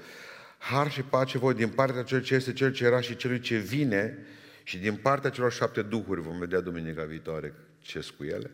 Har 0.58 0.90
și 0.90 1.02
pace 1.02 1.38
voi 1.38 1.54
din 1.54 1.68
partea 1.68 2.02
cel 2.02 2.22
ce 2.22 2.34
este, 2.34 2.52
cel 2.52 2.72
ce 2.72 2.84
era 2.84 3.00
și 3.00 3.16
celui 3.16 3.40
ce 3.40 3.56
vine 3.56 4.18
și 4.62 4.78
din 4.78 4.96
partea 4.96 5.30
celor 5.30 5.52
șapte 5.52 5.82
duhuri, 5.82 6.20
vom 6.20 6.38
vedea 6.38 6.60
duminica 6.60 7.04
viitoare 7.04 7.54
ce 7.80 8.08
cu 8.16 8.24
ele. 8.24 8.50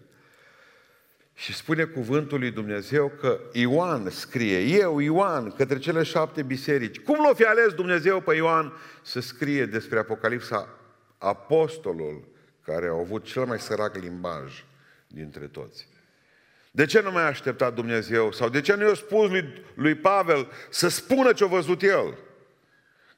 Și 1.38 1.54
spune 1.54 1.84
cuvântul 1.84 2.38
lui 2.38 2.50
Dumnezeu 2.50 3.12
că 3.20 3.40
Ioan 3.52 4.10
scrie, 4.10 4.58
eu, 4.58 4.98
Ioan, 4.98 5.50
către 5.50 5.78
cele 5.78 6.02
șapte 6.02 6.42
biserici. 6.42 6.98
Cum 6.98 7.16
l-o 7.26 7.34
fi 7.34 7.44
ales 7.44 7.72
Dumnezeu 7.72 8.20
pe 8.20 8.34
Ioan 8.34 8.72
să 9.02 9.20
scrie 9.20 9.66
despre 9.66 9.98
Apocalipsa 9.98 10.68
apostolul 11.18 12.28
care 12.64 12.86
a 12.86 12.98
avut 12.98 13.24
cel 13.24 13.44
mai 13.44 13.60
sărac 13.60 13.96
limbaj 13.96 14.64
dintre 15.06 15.46
toți? 15.46 15.88
De 16.70 16.86
ce 16.86 17.00
nu 17.00 17.10
mai 17.10 17.22
a 17.22 17.26
așteptat 17.26 17.74
Dumnezeu? 17.74 18.32
Sau 18.32 18.48
de 18.48 18.60
ce 18.60 18.74
nu 18.74 18.86
i-a 18.86 18.94
spus 18.94 19.30
lui, 19.30 19.62
lui 19.74 19.94
Pavel 19.94 20.48
să 20.70 20.88
spună 20.88 21.32
ce 21.32 21.44
a 21.44 21.46
văzut 21.46 21.82
el? 21.82 22.18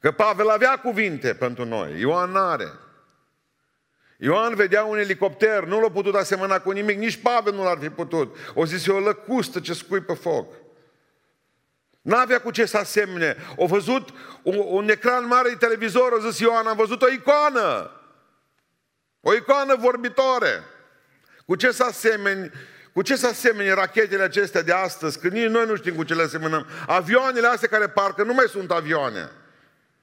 Că 0.00 0.10
Pavel 0.10 0.48
avea 0.48 0.76
cuvinte 0.76 1.34
pentru 1.34 1.64
noi, 1.64 2.00
Ioan 2.00 2.30
n-are. 2.30 2.70
Ioan 4.20 4.54
vedea 4.54 4.84
un 4.84 4.98
elicopter, 4.98 5.64
nu 5.64 5.80
l-a 5.80 5.90
putut 5.90 6.14
asemăna 6.14 6.60
cu 6.60 6.70
nimic, 6.70 6.98
nici 6.98 7.16
Pavel 7.22 7.54
nu 7.54 7.62
l-ar 7.62 7.78
fi 7.80 7.90
putut. 7.90 8.36
O 8.54 8.64
zis, 8.64 8.86
e 8.86 8.92
o 8.92 8.98
lăcustă 8.98 9.60
ce 9.60 9.72
scui 9.72 10.00
pe 10.00 10.14
foc. 10.14 10.52
N-avea 12.00 12.40
cu 12.40 12.50
ce 12.50 12.64
să 12.64 12.76
asemene. 12.76 13.36
O 13.56 13.66
văzut 13.66 14.08
un, 14.42 14.62
un 14.66 14.88
ecran 14.88 15.26
mare 15.26 15.48
de 15.48 15.54
televizor, 15.54 16.12
a 16.12 16.28
zis 16.28 16.38
Ioan, 16.38 16.66
am 16.66 16.76
văzut 16.76 17.02
o 17.02 17.08
icoană. 17.08 17.90
O 19.20 19.34
icoană 19.34 19.76
vorbitoare. 19.76 20.64
Cu 21.46 21.54
ce 21.54 21.70
să 21.70 21.84
asemeni 21.84 22.50
cu 22.92 23.04
ce 23.04 23.16
să 23.16 23.26
asemene 23.26 23.72
rachetele 23.72 24.22
acestea 24.22 24.62
de 24.62 24.72
astăzi, 24.72 25.18
când 25.18 25.32
nici 25.32 25.48
noi 25.48 25.66
nu 25.66 25.76
știm 25.76 25.94
cu 25.94 26.04
ce 26.04 26.14
le 26.14 26.22
asemănăm? 26.22 26.66
Avioanele 26.86 27.46
astea 27.46 27.68
care 27.68 27.88
parcă 27.88 28.22
nu 28.22 28.34
mai 28.34 28.46
sunt 28.48 28.70
avioane. 28.70 29.30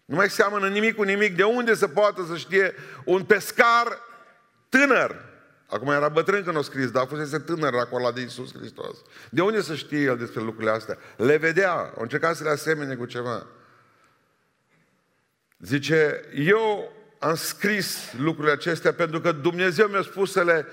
Nu 0.05 0.15
mai 0.15 0.29
seamănă 0.29 0.67
nimic 0.67 0.95
cu 0.95 1.03
nimic. 1.03 1.35
De 1.35 1.43
unde 1.43 1.75
să 1.75 1.87
poată 1.87 2.25
să 2.29 2.37
știe 2.37 2.73
un 3.05 3.23
pescar 3.23 3.99
tânăr? 4.69 5.23
Acum 5.67 5.87
era 5.87 6.09
bătrân 6.09 6.43
când 6.43 6.57
o 6.57 6.61
scris, 6.61 6.91
dar 6.91 7.03
a 7.03 7.05
fost 7.05 7.39
tânăr 7.45 7.73
acolo 7.73 8.11
de 8.11 8.21
Iisus 8.21 8.53
Hristos. 8.57 8.97
De 9.29 9.41
unde 9.41 9.61
să 9.61 9.75
știe 9.75 9.99
el 9.99 10.17
despre 10.17 10.41
lucrurile 10.41 10.71
astea? 10.71 10.97
Le 11.17 11.37
vedea, 11.37 11.71
au 11.71 12.01
încercat 12.01 12.35
să 12.35 12.43
le 12.43 12.49
asemene 12.49 12.95
cu 12.95 13.05
ceva. 13.05 13.47
Zice, 15.59 16.21
eu 16.33 16.93
am 17.19 17.35
scris 17.35 18.13
lucrurile 18.17 18.53
acestea 18.53 18.93
pentru 18.93 19.21
că 19.21 19.31
Dumnezeu 19.31 19.87
mi-a 19.87 20.01
spus 20.01 20.31
să 20.31 20.43
le 20.43 20.65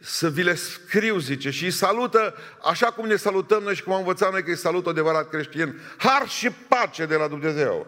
să 0.00 0.30
vi 0.30 0.42
le 0.42 0.54
scriu, 0.54 1.18
zice, 1.18 1.50
și 1.50 1.64
îi 1.64 1.70
salută 1.70 2.34
așa 2.62 2.86
cum 2.86 3.06
ne 3.06 3.16
salutăm 3.16 3.62
noi 3.62 3.74
și 3.74 3.82
cum 3.82 3.92
am 3.92 3.98
învățat 3.98 4.32
noi 4.32 4.42
că 4.42 4.50
îi 4.50 4.56
salută 4.56 4.88
adevărat 4.88 5.28
creștin. 5.28 5.80
Har 5.96 6.28
și 6.28 6.50
pace 6.50 7.06
de 7.06 7.14
la 7.14 7.28
Dumnezeu. 7.28 7.86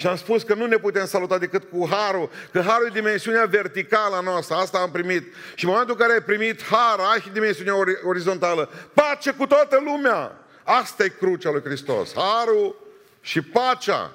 Și 0.00 0.06
am 0.06 0.16
spus 0.16 0.42
că 0.42 0.54
nu 0.54 0.66
ne 0.66 0.76
putem 0.76 1.06
saluta 1.06 1.38
decât 1.38 1.70
cu 1.70 1.88
harul, 1.90 2.30
că 2.52 2.60
harul 2.60 2.86
e 2.86 2.90
dimensiunea 2.92 3.44
verticală 3.44 4.16
a 4.16 4.20
noastră, 4.20 4.54
asta 4.56 4.78
am 4.78 4.90
primit. 4.90 5.34
Și 5.54 5.64
în 5.64 5.70
momentul 5.70 5.94
în 5.94 6.00
care 6.00 6.12
ai 6.12 6.22
primit 6.22 6.62
har, 6.62 6.98
ai 6.98 7.20
și 7.20 7.28
dimensiunea 7.28 7.74
orizontală. 8.02 8.70
Pace 8.94 9.32
cu 9.32 9.46
toată 9.46 9.80
lumea! 9.84 10.38
Asta 10.64 11.04
e 11.04 11.08
crucea 11.08 11.50
lui 11.50 11.60
Hristos. 11.60 12.12
Harul 12.14 12.92
și 13.20 13.42
pacea. 13.42 14.12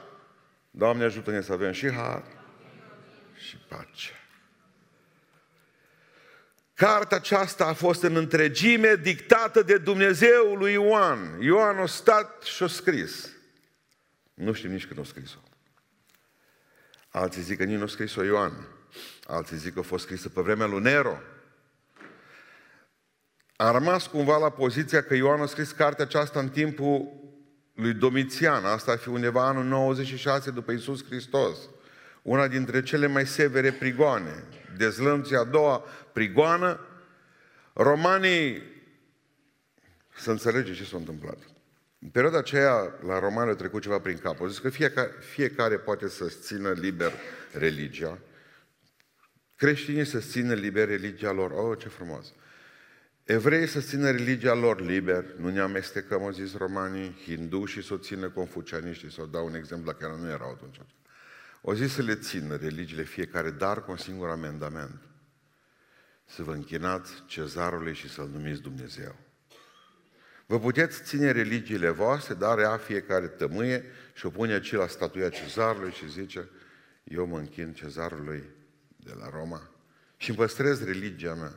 Doamne 0.72 1.04
ajută-ne 1.04 1.42
să 1.42 1.54
avem 1.54 1.72
și 1.72 1.92
har 1.92 2.24
și 3.36 3.58
pace. 3.68 4.28
Cartea 6.74 7.18
aceasta 7.18 7.66
a 7.66 7.74
fost 7.74 8.04
în 8.04 8.16
întregime 8.16 8.96
dictată 8.96 9.62
de 9.62 9.78
Dumnezeu 9.78 10.56
lui 10.56 10.72
Ioan. 10.72 11.38
Ioan 11.42 11.78
a 11.78 11.86
stat 11.86 12.44
și 12.44 12.63
a 12.63 12.68
scris. 12.68 13.30
Nu 14.34 14.54
știm 14.54 14.72
nici 14.72 14.86
când 14.86 15.00
a 15.00 15.04
scris-o. 15.04 15.43
Alții 17.15 17.41
zic 17.41 17.58
că 17.58 17.63
nici 17.63 17.77
nu 17.77 17.84
a 17.84 17.88
scris-o 17.88 18.24
Ioan. 18.24 18.67
Alții 19.27 19.58
zic 19.58 19.74
că 19.74 19.79
a 19.79 19.84
fost 19.84 20.03
scrisă 20.03 20.29
pe 20.29 20.41
vremea 20.41 20.65
lui 20.65 20.82
Nero. 20.82 21.17
A 23.55 23.72
rămas 23.72 24.08
cumva 24.08 24.38
la 24.38 24.50
poziția 24.50 25.03
că 25.03 25.15
Ioan 25.15 25.41
a 25.41 25.46
scris 25.46 25.72
cartea 25.72 26.05
aceasta 26.05 26.39
în 26.39 26.50
timpul 26.50 27.08
lui 27.74 27.93
Domitian. 27.93 28.65
Asta 28.65 28.91
ar 28.91 28.98
fi 28.98 29.10
undeva 29.10 29.48
anul 29.48 29.63
96 29.63 30.51
după 30.51 30.72
Isus 30.72 31.05
Hristos. 31.05 31.58
Una 32.22 32.48
dintre 32.48 32.84
cele 32.84 33.08
mai 33.08 33.27
severe 33.27 33.72
prigoane. 33.72 34.43
Dezlănția 34.77 35.39
a 35.39 35.43
doua 35.43 35.84
prigoană. 36.13 36.79
Romanii, 37.74 38.63
să 40.15 40.32
înțelege 40.32 40.74
ce 40.74 40.84
s-a 40.84 40.98
întâmplat. 40.98 41.38
În 42.03 42.10
perioada 42.10 42.38
aceea, 42.38 43.00
la 43.05 43.19
romani 43.19 43.50
a 43.50 43.55
trecut 43.55 43.81
ceva 43.81 44.00
prin 44.00 44.17
cap. 44.17 44.39
Au 44.39 44.48
zis 44.48 44.60
că 44.60 44.69
fiecare, 44.69 45.12
fiecare 45.19 45.77
poate 45.77 46.07
să 46.07 46.25
țină 46.41 46.72
liber 46.72 47.12
religia. 47.51 48.19
Creștinii 49.55 50.05
să 50.05 50.19
țină 50.19 50.53
liber 50.53 50.88
religia 50.88 51.31
lor. 51.31 51.51
Oh, 51.51 51.79
ce 51.79 51.88
frumos! 51.88 52.33
Evreii 53.24 53.67
să 53.67 53.79
țină 53.79 54.12
religia 54.12 54.53
lor 54.53 54.81
liber, 54.81 55.25
nu 55.38 55.50
ne 55.50 55.60
amestecăm, 55.60 56.22
au 56.22 56.31
zis 56.31 56.57
romanii, 56.57 57.22
hindu 57.24 57.65
și 57.65 57.81
să 57.81 57.93
o 57.93 57.98
țină 57.98 58.29
confucianiștii, 58.29 59.12
să 59.12 59.22
o 59.22 59.25
dau 59.25 59.45
un 59.45 59.55
exemplu 59.55 59.86
la 59.86 59.93
care 59.93 60.17
nu 60.19 60.29
erau 60.29 60.51
atunci. 60.51 60.77
O 61.62 61.74
zis 61.74 61.93
să 61.93 62.01
le 62.01 62.15
țină 62.15 62.55
religiile 62.55 63.03
fiecare, 63.03 63.51
dar 63.51 63.83
cu 63.83 63.91
un 63.91 63.98
singur 63.98 64.29
amendament. 64.29 65.01
Să 66.25 66.43
vă 66.43 66.51
închinați 66.51 67.24
cezarului 67.25 67.93
și 67.93 68.10
să-L 68.10 68.29
numiți 68.33 68.62
Dumnezeu. 68.62 69.15
Vă 70.46 70.60
puteți 70.60 71.04
ține 71.04 71.32
religiile 71.32 71.90
voastre, 71.90 72.34
dar 72.34 72.60
ea 72.60 72.78
fiecare 72.78 73.28
tămâie 73.28 73.86
și 74.14 74.26
o 74.26 74.30
pune 74.30 74.54
aici 74.54 74.72
la 74.72 74.88
statuia 74.88 75.30
cezarului 75.30 75.92
și 75.92 76.10
zice, 76.10 76.50
eu 77.04 77.26
mă 77.26 77.38
închin 77.38 77.74
cezarului 77.74 78.44
de 78.96 79.14
la 79.20 79.30
Roma 79.30 79.70
și 80.18 80.30
îmi 80.30 80.38
păstrez 80.38 80.84
religia 80.84 81.34
mea. 81.34 81.54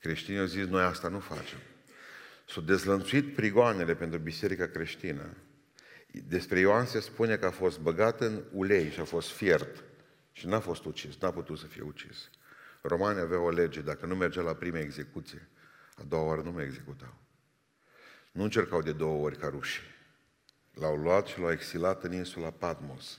Creștinii 0.00 0.40
au 0.40 0.46
zis, 0.46 0.66
noi 0.66 0.82
asta 0.82 1.08
nu 1.08 1.18
facem. 1.18 1.58
S-au 2.48 2.62
dezlănțuit 2.62 3.34
prigoanele 3.34 3.94
pentru 3.94 4.18
biserica 4.18 4.66
creștină. 4.66 5.36
Despre 6.28 6.58
Ioan 6.58 6.86
se 6.86 7.00
spune 7.00 7.36
că 7.36 7.46
a 7.46 7.50
fost 7.50 7.78
băgat 7.78 8.20
în 8.20 8.42
ulei 8.52 8.90
și 8.90 9.00
a 9.00 9.04
fost 9.04 9.30
fiert 9.30 9.84
și 10.32 10.46
n-a 10.46 10.60
fost 10.60 10.84
ucis, 10.84 11.16
n-a 11.20 11.30
putut 11.30 11.58
să 11.58 11.66
fie 11.66 11.82
ucis. 11.82 12.30
Romanii 12.82 13.22
aveau 13.22 13.44
o 13.44 13.50
lege, 13.50 13.80
dacă 13.80 14.06
nu 14.06 14.14
mergea 14.14 14.42
la 14.42 14.54
prima 14.54 14.78
execuție, 14.78 15.48
a 15.94 16.02
doua 16.08 16.22
oară 16.22 16.42
nu 16.42 16.50
mai 16.50 16.64
executau. 16.64 17.25
Nu 18.36 18.42
încercau 18.42 18.82
de 18.82 18.92
două 18.92 19.24
ori 19.24 19.38
ca 19.38 19.48
rușii. 19.48 19.82
L-au 20.74 20.96
luat 20.96 21.26
și 21.26 21.38
l-au 21.38 21.50
exilat 21.50 22.04
în 22.04 22.12
insula 22.12 22.50
Patmos. 22.50 23.18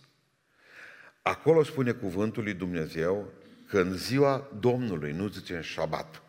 Acolo 1.21 1.63
spune 1.63 1.91
cuvântul 1.91 2.43
lui 2.43 2.53
Dumnezeu 2.53 3.33
că 3.67 3.79
în 3.79 3.93
ziua 3.93 4.51
Domnului, 4.59 5.11
nu 5.11 5.27
zice 5.27 5.55
în 5.55 5.61
șabat, 5.61 6.21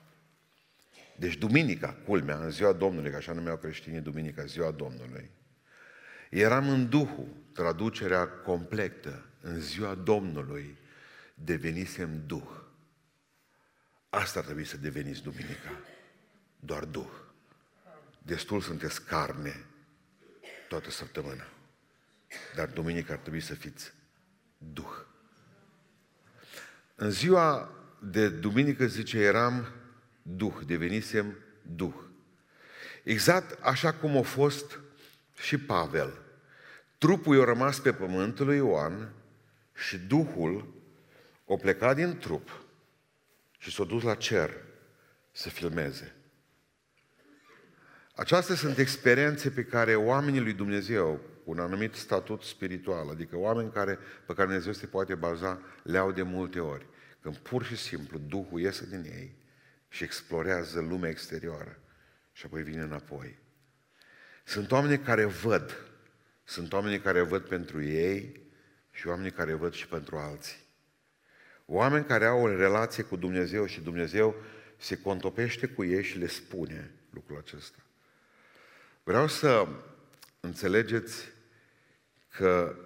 deci 1.17 1.37
duminica, 1.37 1.97
culmea, 2.07 2.37
în 2.39 2.51
ziua 2.51 2.73
Domnului, 2.73 3.11
că 3.11 3.17
așa 3.17 3.33
numeau 3.33 3.57
creștinii 3.57 4.01
duminica, 4.01 4.45
ziua 4.45 4.71
Domnului, 4.71 5.31
eram 6.31 6.69
în 6.69 6.89
Duhul, 6.89 7.29
traducerea 7.53 8.29
completă, 8.29 9.25
în 9.41 9.61
ziua 9.61 9.95
Domnului, 9.95 10.79
devenisem 11.35 12.23
Duh. 12.27 12.51
Asta 14.09 14.41
trebuie 14.41 14.65
să 14.65 14.77
deveniți 14.77 15.23
duminica. 15.23 15.71
Doar 16.61 16.85
Duh. 16.85 17.27
Destul 18.29 18.61
sunteți 18.61 19.05
carne 19.05 19.65
toată 20.69 20.91
săptămâna. 20.91 21.47
Dar 22.55 22.69
duminica 22.69 23.13
ar 23.13 23.19
trebui 23.19 23.41
să 23.41 23.55
fiți 23.55 23.93
Duh. 24.59 25.05
În 26.95 27.11
ziua 27.11 27.73
de 27.99 28.29
duminică, 28.29 28.87
zice, 28.87 29.19
eram 29.19 29.73
Duh, 30.23 30.55
devenisem 30.67 31.37
Duh. 31.63 31.95
Exact 33.03 33.63
așa 33.63 33.93
cum 33.93 34.17
a 34.17 34.23
fost 34.23 34.79
și 35.39 35.59
Pavel. 35.59 36.19
Trupul 36.99 37.37
i-a 37.37 37.45
rămas 37.45 37.81
pe 37.81 37.93
pământul 37.93 38.47
lui 38.47 38.57
Ioan 38.57 39.13
și 39.75 39.99
Duhul 39.99 40.75
o 41.45 41.57
plecat 41.57 41.97
din 41.97 42.19
trup 42.19 42.61
și 43.59 43.71
s-a 43.71 43.85
dus 43.85 44.03
la 44.03 44.15
cer 44.15 44.51
să 45.33 45.49
filmeze. 45.49 46.18
Acestea 48.19 48.55
sunt 48.55 48.79
experiențe 48.79 49.51
pe 49.51 49.65
care 49.65 49.95
oamenii 49.95 50.41
lui 50.41 50.53
Dumnezeu, 50.53 51.21
cu 51.45 51.51
un 51.51 51.59
anumit 51.59 51.95
statut 51.95 52.43
spiritual, 52.43 53.09
adică 53.09 53.37
oameni 53.37 53.73
care, 53.73 53.99
pe 54.27 54.33
care 54.33 54.47
Dumnezeu 54.47 54.73
se 54.73 54.87
poate 54.87 55.15
baza, 55.15 55.63
le 55.83 55.99
au 55.99 56.13
de 56.13 56.23
multe 56.23 56.61
ori. 56.61 56.87
Când 57.21 57.37
pur 57.37 57.65
și 57.65 57.77
simplu 57.77 58.19
Duhul 58.19 58.61
iese 58.61 58.87
din 58.87 59.05
ei 59.05 59.37
și 59.89 60.05
explorează 60.05 60.81
lumea 60.81 61.11
exterioară 61.11 61.79
și 62.33 62.47
apoi 62.47 62.63
vine 62.63 62.83
înapoi. 62.83 63.39
Sunt 64.45 64.73
oameni 64.73 64.99
care 64.99 65.25
văd. 65.25 65.77
Sunt 66.45 66.73
oameni 66.73 67.01
care 67.01 67.23
văd 67.23 67.43
pentru 67.43 67.83
ei 67.83 68.41
și 68.91 69.07
oameni 69.07 69.31
care 69.31 69.53
văd 69.53 69.73
și 69.73 69.89
pentru 69.89 70.17
alții. 70.17 70.59
Oameni 71.67 72.05
care 72.05 72.25
au 72.25 72.41
o 72.41 72.57
relație 72.57 73.03
cu 73.03 73.17
Dumnezeu 73.17 73.67
și 73.67 73.81
Dumnezeu 73.81 74.35
se 74.77 75.01
contopește 75.01 75.67
cu 75.67 75.85
ei 75.85 76.03
și 76.05 76.19
le 76.19 76.27
spune 76.27 76.91
lucrul 77.11 77.39
acesta. 77.39 77.83
Vreau 79.09 79.29
să 79.29 79.69
înțelegeți 80.41 81.25
că 82.29 82.77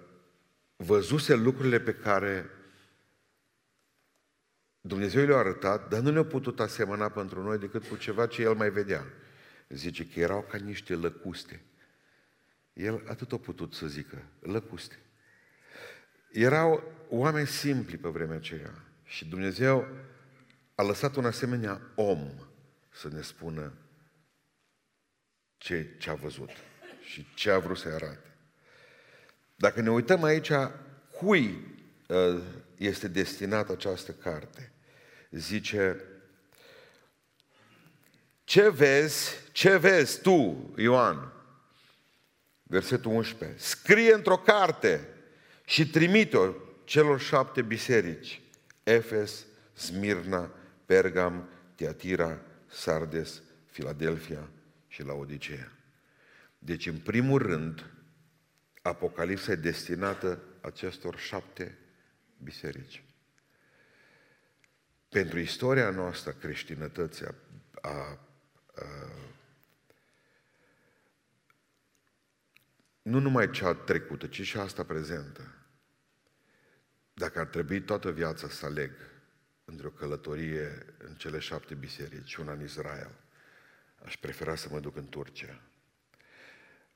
văzuse 0.76 1.34
lucrurile 1.34 1.80
pe 1.80 1.94
care 1.94 2.50
Dumnezeu 4.80 5.26
le-a 5.26 5.36
arătat, 5.36 5.88
dar 5.88 6.00
nu 6.00 6.10
le-a 6.10 6.24
putut 6.24 6.60
asemăna 6.60 7.08
pentru 7.08 7.42
noi 7.42 7.58
decât 7.58 7.86
cu 7.86 7.96
ceva 7.96 8.26
ce 8.26 8.42
El 8.42 8.54
mai 8.54 8.70
vedea. 8.70 9.04
Zice 9.68 10.06
că 10.06 10.20
erau 10.20 10.42
ca 10.42 10.58
niște 10.58 10.94
lăcuste. 10.94 11.62
El 12.72 13.04
atât 13.08 13.32
a 13.32 13.38
putut 13.38 13.74
să 13.74 13.86
zică, 13.86 14.22
lăcuste. 14.40 14.98
Erau 16.32 16.92
oameni 17.08 17.46
simpli 17.46 17.96
pe 17.96 18.08
vremea 18.08 18.36
aceea 18.36 18.84
și 19.04 19.28
Dumnezeu 19.28 19.86
a 20.74 20.82
lăsat 20.82 21.16
un 21.16 21.24
asemenea 21.24 21.80
om 21.94 22.30
să 22.90 23.08
ne 23.08 23.20
spună 23.20 23.72
ce, 25.62 25.86
ce 25.98 26.10
a 26.10 26.14
văzut 26.14 26.50
și 27.04 27.26
ce 27.34 27.50
a 27.50 27.58
vrut 27.58 27.78
să 27.78 27.88
arate. 27.88 28.36
Dacă 29.56 29.80
ne 29.80 29.90
uităm 29.90 30.22
aici, 30.22 30.50
cui 31.10 31.74
ă, 32.10 32.40
este 32.76 33.08
destinată 33.08 33.72
această 33.72 34.12
carte? 34.12 34.72
Zice, 35.30 36.00
ce 38.44 38.70
vezi, 38.70 39.30
ce 39.52 39.76
vezi 39.76 40.20
tu, 40.20 40.72
Ioan? 40.76 41.32
Versetul 42.62 43.12
11. 43.12 43.58
Scrie 43.58 44.14
într-o 44.14 44.38
carte 44.38 45.08
și 45.64 45.90
trimite-o 45.90 46.52
celor 46.84 47.20
șapte 47.20 47.62
biserici. 47.62 48.40
Efes, 48.82 49.44
Smirna, 49.72 50.50
Pergam, 50.86 51.48
Tiatira, 51.74 52.40
Sardes, 52.68 53.42
Filadelfia 53.70 54.48
și 54.92 55.02
Laodicea. 55.02 55.72
Deci, 56.58 56.86
în 56.86 56.98
primul 56.98 57.38
rând, 57.38 57.90
Apocalipsa 58.82 59.52
e 59.52 59.54
destinată 59.54 60.42
acestor 60.60 61.18
șapte 61.18 61.78
biserici. 62.42 63.04
Pentru 65.08 65.38
istoria 65.38 65.90
noastră 65.90 66.32
creștinătății, 66.32 67.26
a, 67.26 67.34
a, 67.80 67.90
a, 67.90 68.18
nu 73.02 73.18
numai 73.18 73.50
cea 73.50 73.74
trecută, 73.74 74.26
ci 74.26 74.42
și 74.42 74.56
asta 74.56 74.84
prezentă. 74.84 75.54
Dacă 77.12 77.38
ar 77.38 77.46
trebui 77.46 77.82
toată 77.82 78.10
viața 78.10 78.48
să 78.48 78.66
aleg 78.66 78.92
între 79.64 79.86
o 79.86 79.90
călătorie 79.90 80.94
în 80.98 81.14
cele 81.14 81.38
șapte 81.38 81.74
biserici, 81.74 82.36
una 82.36 82.52
în 82.52 82.62
Israel, 82.62 83.21
aș 84.04 84.16
prefera 84.16 84.54
să 84.54 84.68
mă 84.70 84.80
duc 84.80 84.96
în 84.96 85.08
Turcia. 85.08 85.60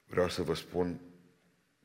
Vreau 0.05 0.29
să 0.29 0.43
vă 0.43 0.55
spun, 0.55 1.01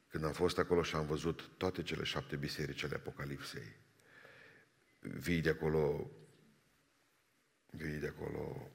când 0.08 0.24
am 0.24 0.32
fost 0.32 0.58
acolo 0.58 0.84
și 0.84 0.96
am 0.96 1.06
văzut 1.06 1.50
toate 1.58 1.84
cele 1.84 2.04
șapte 2.04 2.36
biserici 2.36 2.84
ale 2.84 2.96
Apocalipsei, 2.96 3.76
vii 5.00 5.42
de 5.42 5.50
acolo, 5.50 6.12
vii 7.70 8.00
de 8.00 8.08
acolo. 8.08 8.72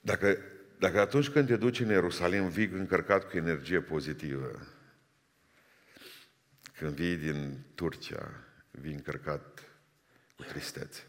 Dacă, 0.00 0.38
dacă 0.78 1.00
atunci 1.00 1.28
când 1.28 1.46
te 1.46 1.56
duci 1.56 1.80
în 1.80 1.88
Ierusalim 1.88 2.48
vii 2.48 2.66
încărcat 2.66 3.30
cu 3.30 3.36
energie 3.36 3.80
pozitivă, 3.80 4.66
când 6.76 6.94
vii 6.94 7.16
din 7.16 7.64
Turcia, 7.74 8.44
vii 8.70 8.92
încărcat 8.92 9.62
cu 10.36 10.42
tristețe. 10.42 11.02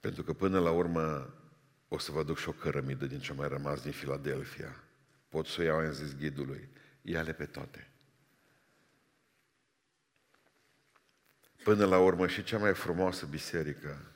Pentru 0.00 0.22
că 0.22 0.32
până 0.32 0.58
la 0.58 0.70
urmă 0.70 1.37
o 1.88 1.98
să 1.98 2.12
vă 2.12 2.22
duc 2.22 2.38
și 2.38 2.48
o 2.48 2.52
cărămidă 2.52 3.06
din 3.06 3.20
ce 3.20 3.32
mai 3.32 3.48
rămas 3.48 3.82
din 3.82 3.92
Filadelfia. 3.92 4.82
Pot 5.28 5.46
să 5.46 5.60
o 5.60 5.64
iau, 5.64 5.78
în 5.78 5.92
zis 5.92 6.16
ghidului. 6.16 6.68
Ia-le 7.02 7.32
pe 7.32 7.44
toate. 7.44 7.90
Până 11.62 11.84
la 11.84 11.98
urmă 11.98 12.26
și 12.26 12.42
cea 12.42 12.58
mai 12.58 12.74
frumoasă 12.74 13.26
biserică, 13.26 14.12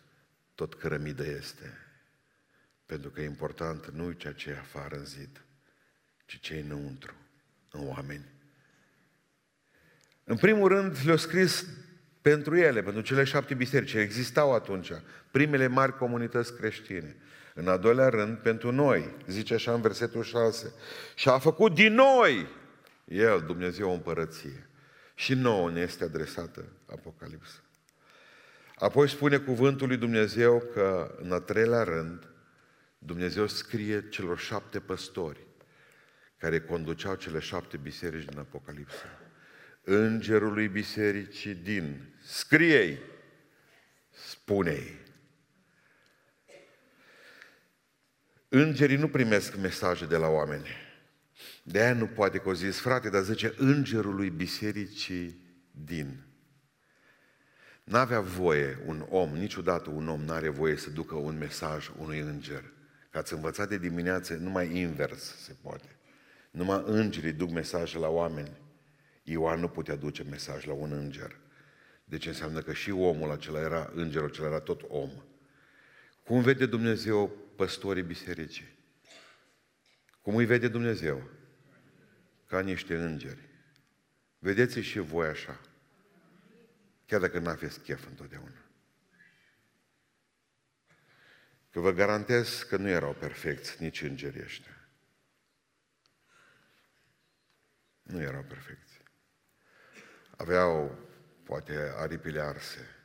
tot 0.55 0.75
cărămidă 0.75 1.27
este. 1.27 1.77
Pentru 2.87 3.11
că 3.11 3.21
e 3.21 3.25
important 3.25 3.91
nu 3.91 4.13
ceea 4.13 4.33
ce 4.33 4.51
e 4.51 4.59
afară 4.59 4.97
în 4.97 5.05
zid, 5.05 5.45
ci 6.25 6.41
ce 6.41 6.55
e 6.55 6.61
înăuntru, 6.61 7.15
în 7.71 7.87
oameni. 7.89 8.25
În 10.25 10.37
primul 10.37 10.69
rând 10.69 10.97
le-a 11.05 11.17
scris 11.17 11.67
pentru 12.21 12.57
ele, 12.57 12.83
pentru 12.83 13.03
cele 13.03 13.25
șapte 13.25 13.55
biserici. 13.55 13.95
Existau 13.95 14.55
atunci 14.55 14.93
primele 15.31 15.67
mari 15.67 15.97
comunități 15.97 16.57
creștine. 16.57 17.17
În 17.55 17.69
al 17.69 17.79
doilea 17.79 18.09
rând, 18.09 18.39
pentru 18.39 18.73
noi, 18.73 19.17
zice 19.27 19.55
așa 19.55 19.73
în 19.73 19.81
versetul 19.81 20.23
6, 20.23 20.73
și 21.15 21.29
a 21.29 21.39
făcut 21.39 21.75
din 21.75 21.95
noi 21.95 22.47
El, 23.05 23.43
Dumnezeu, 23.47 23.89
o 23.89 23.93
împărăție. 23.93 24.67
Și 25.15 25.35
nouă 25.35 25.71
ne 25.71 25.81
este 25.81 26.05
adresată 26.05 26.65
Apocalipsa. 26.87 27.61
Apoi 28.75 29.09
spune 29.09 29.39
cuvântul 29.39 29.89
lui 29.89 29.97
Dumnezeu 29.97 30.63
că, 30.73 31.15
în 31.23 31.33
al 31.33 31.41
treilea 31.41 31.83
rând, 31.83 32.29
Dumnezeu 32.99 33.47
scrie 33.47 34.09
celor 34.09 34.39
șapte 34.39 34.81
păstori 34.81 35.47
care 36.37 36.61
conduceau 36.61 37.15
cele 37.15 37.39
șapte 37.39 37.77
biserici 37.77 38.25
din 38.25 38.39
Apocalipsa. 38.39 39.19
Îngerului 39.85 40.69
bisericii 40.69 41.55
din, 41.55 42.15
scrie-i, 42.23 42.99
spune-i. 44.11 45.01
Îngerii 48.55 48.97
nu 48.97 49.09
primesc 49.09 49.57
mesaje 49.57 50.07
de 50.07 50.17
la 50.17 50.29
oameni. 50.29 50.67
De 51.63 51.81
aia 51.81 51.95
nu 51.95 52.07
poate 52.07 52.39
că 52.39 52.49
o 52.49 52.55
zis, 52.55 52.81
frate, 52.81 53.11
dar 53.11 53.23
zice 53.23 53.55
îngerului 53.57 54.31
bisericii 54.31 55.41
din. 55.71 56.25
N-avea 57.85 58.21
voie 58.21 58.79
un 58.87 59.07
om, 59.09 59.31
niciodată 59.31 59.91
un 59.91 60.09
om 60.09 60.21
n-are 60.21 60.49
voie 60.49 60.77
să 60.77 60.91
ducă 60.91 61.15
un 61.15 61.39
mesaj 61.39 61.91
unui 61.99 62.19
înger. 62.19 62.73
Că 63.11 63.19
ați 63.19 63.33
învățat 63.33 63.69
de 63.69 63.79
dimineață, 63.79 64.35
numai 64.35 64.77
invers 64.77 65.37
se 65.37 65.57
poate. 65.63 65.97
Numai 66.51 66.83
îngerii 66.87 67.33
duc 67.33 67.51
mesaje 67.51 67.99
la 67.99 68.09
oameni. 68.09 68.57
Ioan 69.23 69.61
nu 69.61 69.69
putea 69.69 69.97
duce 69.97 70.23
mesaj 70.23 70.65
la 70.65 70.73
un 70.73 70.93
înger. 70.93 71.37
Deci 72.05 72.27
înseamnă 72.27 72.61
că 72.61 72.73
și 72.73 72.91
omul 72.91 73.31
acela 73.31 73.61
era, 73.61 73.91
îngerul 73.95 74.29
acela 74.29 74.47
era 74.47 74.61
tot 74.61 74.83
om. 74.89 75.11
Cum 76.25 76.43
vede 76.43 76.67
Dumnezeu 76.67 77.29
păstorii 77.57 78.03
bisericii? 78.03 78.79
Cum 80.21 80.37
îi 80.37 80.45
vede 80.45 80.69
Dumnezeu? 80.69 81.31
Ca 82.47 82.61
niște 82.61 82.97
îngeri. 82.97 83.49
Vedeți 84.39 84.79
și 84.79 84.99
voi 84.99 85.29
așa. 85.29 85.61
Chiar 87.07 87.21
dacă 87.21 87.39
n-aveți 87.39 87.81
chef 87.81 88.07
întotdeauna. 88.07 88.63
Că 91.71 91.81
vă 91.81 91.93
garantez 91.93 92.63
că 92.63 92.77
nu 92.77 92.89
erau 92.89 93.13
perfecți 93.13 93.83
nici 93.83 94.03
îngerii 94.03 94.43
ăștia. 94.43 94.89
Nu 98.03 98.21
erau 98.21 98.43
perfecți. 98.43 99.01
Aveau, 100.37 100.99
poate, 101.43 101.93
aripile 101.97 102.41
arse. 102.41 103.02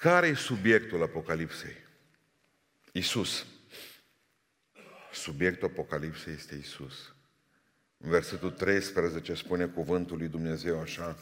Care 0.00 0.26
e 0.26 0.34
subiectul 0.34 1.02
Apocalipsei? 1.02 1.76
Isus. 2.92 3.46
Subiectul 5.12 5.68
Apocalipsei 5.68 6.32
este 6.32 6.54
Isus. 6.54 7.14
În 7.98 8.10
versetul 8.10 8.50
13 8.50 9.34
spune 9.34 9.66
cuvântul 9.66 10.16
lui 10.16 10.28
Dumnezeu 10.28 10.80
așa, 10.80 11.16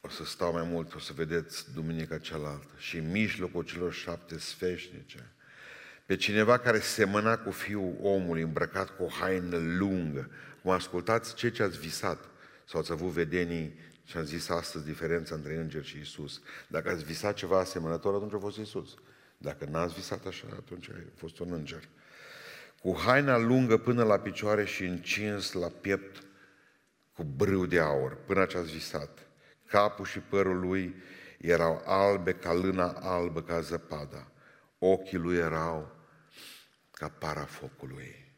o 0.00 0.08
să 0.08 0.24
stau 0.24 0.52
mai 0.52 0.62
mult, 0.62 0.94
o 0.94 0.98
să 0.98 1.12
vedeți 1.12 1.72
duminica 1.74 2.18
cealaltă. 2.18 2.70
Și 2.78 2.96
în 2.96 3.10
mijlocul 3.10 3.62
celor 3.62 3.92
șapte 3.92 4.38
sfeșnice, 4.38 5.32
pe 6.06 6.16
cineva 6.16 6.58
care 6.58 6.80
semăna 6.80 7.38
cu 7.38 7.50
fiul 7.50 7.96
omului, 8.00 8.42
îmbrăcat 8.42 8.96
cu 8.96 9.02
o 9.02 9.08
haină 9.08 9.56
lungă. 9.56 10.30
Cum 10.62 10.70
ascultați 10.70 11.34
ce 11.34 11.50
ce 11.50 11.62
ați 11.62 11.78
visat 11.78 12.24
sau 12.64 12.80
ați 12.80 12.92
avut 12.92 13.10
vedenii 13.10 13.78
și 14.04 14.16
am 14.16 14.24
zis 14.24 14.48
astăzi 14.48 14.84
diferența 14.84 15.34
între 15.34 15.56
înger 15.56 15.84
și 15.84 15.98
Isus. 15.98 16.40
Dacă 16.68 16.90
ați 16.90 17.04
visat 17.04 17.34
ceva 17.34 17.58
asemănător, 17.58 18.14
atunci 18.14 18.32
a 18.32 18.38
fost 18.38 18.58
Isus. 18.58 18.94
Dacă 19.38 19.64
n-ați 19.64 19.94
visat 19.94 20.26
așa, 20.26 20.46
atunci 20.50 20.88
a 20.88 20.94
fost 21.14 21.38
un 21.38 21.52
înger. 21.52 21.88
Cu 22.80 22.98
haina 22.98 23.38
lungă 23.38 23.76
până 23.76 24.04
la 24.04 24.18
picioare 24.18 24.64
și 24.64 24.84
încins 24.84 25.52
la 25.52 25.68
piept 25.68 26.22
cu 27.12 27.22
brâu 27.22 27.66
de 27.66 27.80
aur, 27.80 28.16
până 28.26 28.44
ce 28.44 28.58
ați 28.58 28.72
visat. 28.72 29.26
Capul 29.66 30.04
și 30.04 30.18
părul 30.18 30.60
lui 30.60 30.94
erau 31.38 31.82
albe 31.84 32.32
ca 32.32 32.52
lâna 32.52 32.90
albă 32.90 33.42
ca 33.42 33.60
zăpada. 33.60 34.30
Ochii 34.78 35.18
lui 35.18 35.36
erau 35.36 35.96
ca 36.90 37.08
para 37.08 37.44
focului. 37.44 38.32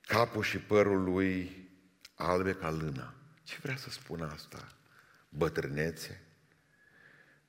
capul 0.00 0.42
și 0.42 0.58
părul 0.58 1.02
lui 1.02 1.68
albe 2.14 2.52
ca 2.52 2.70
lână. 2.70 3.17
Ce 3.48 3.56
vrea 3.62 3.76
să 3.76 3.90
spună 3.90 4.30
asta? 4.34 4.68
Bătrânețe? 5.28 6.20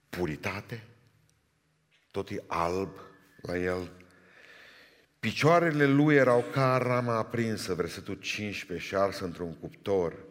Puritate? 0.09 0.83
Tot 2.11 2.29
e 2.29 2.43
alb 2.47 2.99
la 3.41 3.57
el? 3.57 3.91
Picioarele 5.19 5.85
lui 5.85 6.15
erau 6.15 6.41
ca 6.51 6.77
rama 6.77 7.17
aprinsă, 7.17 7.73
versetul 7.73 8.15
15, 8.15 8.87
și 8.87 8.95
arsă 8.95 9.23
într-un 9.23 9.55
cuptor, 9.55 10.25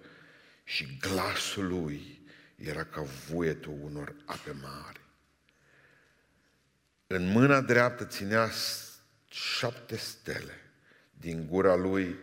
și 0.65 0.99
glasul 1.01 1.67
lui 1.67 2.27
era 2.57 2.85
ca 2.85 3.03
vuietul 3.03 3.79
unor 3.83 4.15
ape 4.25 4.51
mari. 4.51 5.01
În 7.07 7.31
mâna 7.31 7.61
dreaptă 7.61 8.05
ținea 8.05 8.51
șapte 9.29 9.97
stele. 9.97 10.55
Din 11.11 11.47
gura 11.47 11.75
lui 11.75 12.17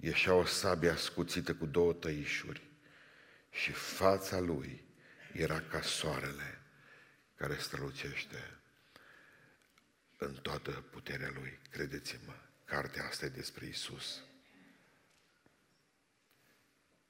ieșea 0.00 0.34
o 0.34 0.44
sabie 0.44 0.90
ascuțită 0.90 1.54
cu 1.54 1.66
două 1.66 1.92
tăișuri 1.92 2.70
și 3.50 3.72
fața 3.72 4.38
lui 4.38 4.84
era 5.32 5.60
ca 5.60 5.82
soarele 5.82 6.62
care 7.34 7.56
strălucește 7.56 8.58
în 10.16 10.34
toată 10.34 10.70
puterea 10.70 11.30
lui. 11.34 11.58
Credeți-mă, 11.70 12.34
cartea 12.64 13.06
asta 13.06 13.24
e 13.24 13.28
despre 13.28 13.66
Isus. 13.66 14.22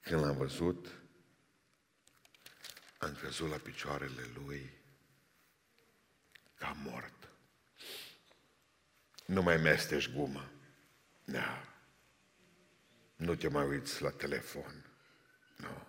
Când 0.01 0.21
l-am 0.21 0.37
văzut, 0.37 0.87
am 2.97 3.15
căzut 3.21 3.49
la 3.49 3.57
picioarele 3.57 4.25
lui 4.33 4.69
ca 6.55 6.71
mort. 6.71 7.29
Nu 9.25 9.41
mai 9.41 9.57
mestești 9.57 10.11
gumă. 10.11 10.51
Da. 11.23 11.68
Nu 13.19 13.35
te 13.35 13.47
mai 13.47 13.67
uiți 13.67 14.01
la 14.01 14.09
telefon. 14.09 14.85
Nu. 15.55 15.87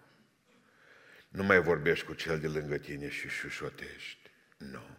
Nu 1.28 1.42
mai 1.42 1.62
vorbești 1.62 2.06
cu 2.06 2.14
cel 2.14 2.40
de 2.40 2.48
lângă 2.48 2.78
tine 2.78 3.10
și 3.10 3.28
șușotești. 3.28 4.30
Nu. 4.56 4.98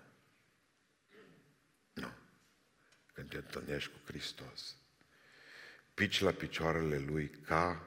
Nu. 1.93 2.11
Când 3.13 3.29
te 3.29 3.35
întâlnești 3.37 3.91
cu 3.91 3.97
Hristos, 4.05 4.75
pici 5.93 6.19
la 6.19 6.31
picioarele 6.31 6.97
Lui 6.97 7.29
ca 7.29 7.85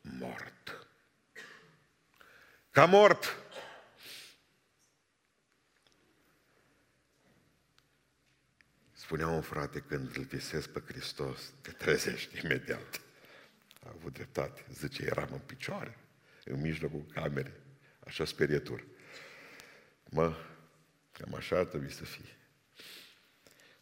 mort. 0.00 0.86
Ca 2.70 2.84
mort. 2.84 3.36
Spunea 8.92 9.28
un 9.28 9.42
frate, 9.42 9.80
când 9.80 10.16
îl 10.16 10.24
visezi 10.24 10.68
pe 10.68 10.82
Hristos, 10.86 11.52
te 11.60 11.70
trezești 11.70 12.44
imediat. 12.44 13.00
A 13.84 13.90
avut 13.94 14.12
dreptate. 14.12 14.64
Zice, 14.72 15.04
eram 15.04 15.28
în 15.32 15.38
picioare, 15.38 15.98
în 16.44 16.60
mijlocul 16.60 17.06
camerei. 17.12 17.60
Așa 18.06 18.24
sperietur. 18.24 18.84
Mă, 20.04 20.36
cam 21.12 21.34
așa 21.34 21.58
ar 21.58 21.64
trebui 21.64 21.90
să 21.90 22.04
fie. 22.04 22.36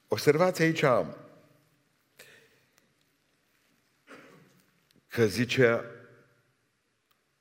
Observați 0.09 0.63
aici 0.63 0.85
că 5.09 5.27
zice 5.27 5.81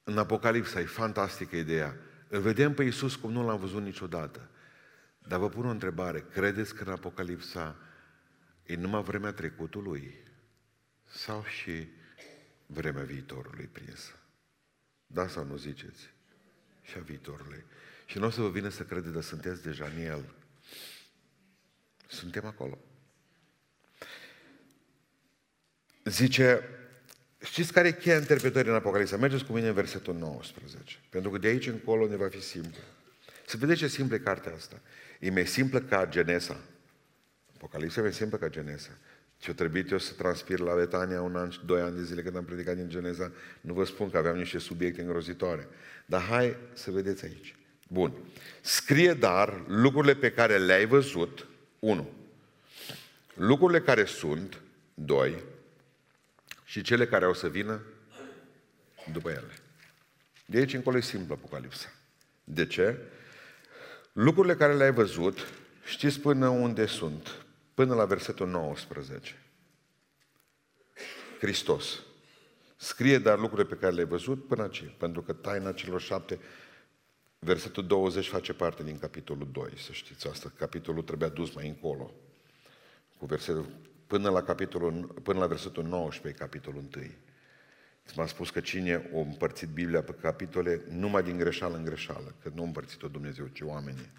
în 0.04 0.18
Apocalipsa, 0.18 0.80
e 0.80 0.86
fantastică 0.86 1.56
ideea. 1.56 1.96
Îl 2.28 2.42
vedem 2.42 2.74
pe 2.74 2.84
Iisus 2.84 3.16
cum 3.16 3.32
nu 3.32 3.46
l-am 3.46 3.60
văzut 3.60 3.82
niciodată. 3.82 4.50
Dar 5.28 5.40
vă 5.40 5.50
pun 5.50 5.66
o 5.66 5.70
întrebare. 5.70 6.26
Credeți 6.32 6.76
că 6.76 6.84
în 6.84 6.92
Apocalipsa 6.92 7.76
e 8.64 8.76
numai 8.76 9.02
vremea 9.02 9.32
trecutului? 9.32 10.24
Sau 11.06 11.44
și 11.44 11.88
vremea 12.74 13.04
viitorului 13.04 13.70
prinsă? 13.72 14.12
Da 15.08 15.28
sau 15.28 15.46
nu 15.46 15.58
ziceți? 15.58 16.10
Și 16.82 16.98
a 16.98 17.02
viitorului. 17.02 17.64
Și 18.06 18.18
nu 18.18 18.26
o 18.26 18.30
să 18.30 18.42
vă 18.42 18.50
vină 18.50 18.70
să 18.70 18.84
credeți, 18.84 19.14
dar 19.14 19.24
sunteți 19.24 19.64
deja 19.64 19.86
în 19.86 20.02
el. 20.02 20.34
Suntem 22.08 22.46
acolo. 22.46 22.78
Zice, 26.04 26.70
știți 27.44 27.74
care 27.74 27.88
e 27.88 27.92
cheia 27.92 28.18
interpretării 28.18 28.70
în 28.70 28.76
Apocalipsa? 28.76 29.18
Mergeți 29.18 29.46
cu 29.46 29.54
mine 29.54 29.68
în 29.68 29.74
versetul 29.74 30.16
19. 30.16 30.98
Pentru 31.10 31.32
că 31.32 31.38
de 31.38 31.48
aici 31.48 31.68
încolo 31.68 32.08
ne 32.08 32.16
va 32.16 32.28
fi 32.28 32.42
simplu. 32.42 32.82
Să 33.46 33.58
vedeți 33.58 33.80
ce 33.80 33.88
simplă 33.88 34.16
e 34.16 34.20
cartea 34.20 34.54
asta. 34.54 34.82
E 35.20 35.32
mai 35.32 35.48
simplă 35.48 35.82
ca 35.82 36.06
Genesa. 36.06 36.60
Apocalipsa 37.56 38.00
e 38.00 38.04
mai 38.04 38.14
simplă 38.14 38.38
ca 38.38 38.50
Genesa. 38.50 38.98
Ce-o 39.42 39.54
trebuit 39.54 39.92
eu 39.92 39.98
să 39.98 40.14
transpir 40.14 40.60
la 40.60 40.76
Betania 40.76 41.22
un 41.22 41.36
an, 41.36 41.52
doi 41.66 41.82
ani 41.82 41.96
de 41.96 42.04
zile 42.04 42.22
când 42.22 42.36
am 42.36 42.46
predicat 42.46 42.76
din 42.76 42.90
Geneza, 42.90 43.32
nu 43.62 43.74
vă 43.74 43.86
spun 43.86 44.10
că 44.10 44.18
aveam 44.18 44.38
niște 44.38 44.58
subiecte 44.58 45.02
îngrozitoare. 45.02 45.68
Dar 46.06 46.22
hai 46.22 46.56
să 46.74 46.92
vedeți 46.92 47.26
aici. 47.26 47.56
Bun. 47.88 48.14
Scrie 48.62 49.14
dar 49.14 49.64
lucrurile 49.68 50.16
pe 50.16 50.32
care 50.32 50.58
le-ai 50.58 50.86
văzut, 50.86 51.48
unu. 51.80 52.10
Lucrurile 53.34 53.82
care 53.82 54.06
sunt, 54.06 54.62
doi. 54.94 55.44
Și 56.66 56.82
cele 56.82 57.08
care 57.08 57.26
au 57.26 57.34
să 57.34 57.50
vină 57.50 57.82
după 59.12 59.30
ele. 59.30 59.54
De 60.46 60.58
aici 60.58 60.74
încolo 60.74 60.98
e 60.98 61.02
simplu 61.02 61.34
Apocalipsa. 61.34 61.94
De 62.44 62.66
ce? 62.66 62.98
Lucrurile 64.14 64.56
care 64.56 64.74
le-ai 64.76 64.92
văzut, 64.92 65.48
știți 65.86 66.20
până 66.20 66.48
unde 66.48 66.86
sunt? 66.86 67.46
Până 67.82 67.96
la 67.96 68.06
versetul 68.06 68.48
19. 68.48 69.36
Hristos. 71.40 72.00
Scrie 72.76 73.18
dar 73.18 73.40
lucrurile 73.40 73.68
pe 73.68 73.76
care 73.76 73.94
le-ai 73.94 74.08
văzut 74.08 74.48
până 74.48 74.62
aici. 74.62 74.94
Pentru 74.98 75.22
că 75.22 75.34
taina 75.34 75.72
celor 75.72 76.02
șapte, 76.02 76.40
versetul 77.40 77.88
20 77.88 78.28
face 78.28 78.54
parte 78.54 78.84
din 78.84 79.00
capitolul 79.00 79.48
2, 79.52 79.72
să 79.78 79.92
știți 79.92 80.28
asta. 80.28 80.52
Capitolul 80.58 81.04
trebuia 81.04 81.30
dus 81.30 81.54
mai 81.54 81.68
încolo. 81.68 82.14
Cu 83.18 83.26
versetul, 83.26 83.66
până 84.08 84.30
la, 84.30 84.44
capitolul, 84.44 85.20
până 85.24 85.40
la 85.40 85.48
versetul 85.48 85.84
19, 85.84 86.42
capitolul 86.42 86.84
1. 86.96 87.06
M-a 88.16 88.26
spus 88.26 88.50
că 88.50 88.60
cine 88.60 89.10
o 89.14 89.20
împărțit 89.20 89.70
Biblia 89.70 90.04
pe 90.04 90.12
capitole, 90.12 90.82
numai 90.90 91.24
din 91.24 91.38
greșeală 91.38 91.76
în 91.76 91.84
greșeală, 91.84 92.36
că 92.42 92.52
nu 92.54 92.62
a 92.62 92.66
împărțit-o 92.66 93.08
Dumnezeu, 93.08 93.48
ci 93.48 93.62
oamenii. 93.62 94.10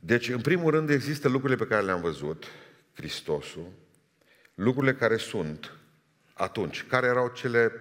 Deci, 0.00 0.28
în 0.28 0.40
primul 0.40 0.70
rând, 0.70 0.90
există 0.90 1.28
lucrurile 1.28 1.64
pe 1.64 1.70
care 1.70 1.84
le-am 1.84 2.00
văzut, 2.00 2.44
Hristosul, 2.94 3.72
lucrurile 4.54 4.94
care 4.94 5.16
sunt 5.16 5.72
atunci. 6.34 6.86
Care 6.86 7.06
erau 7.06 7.28
cele 7.28 7.72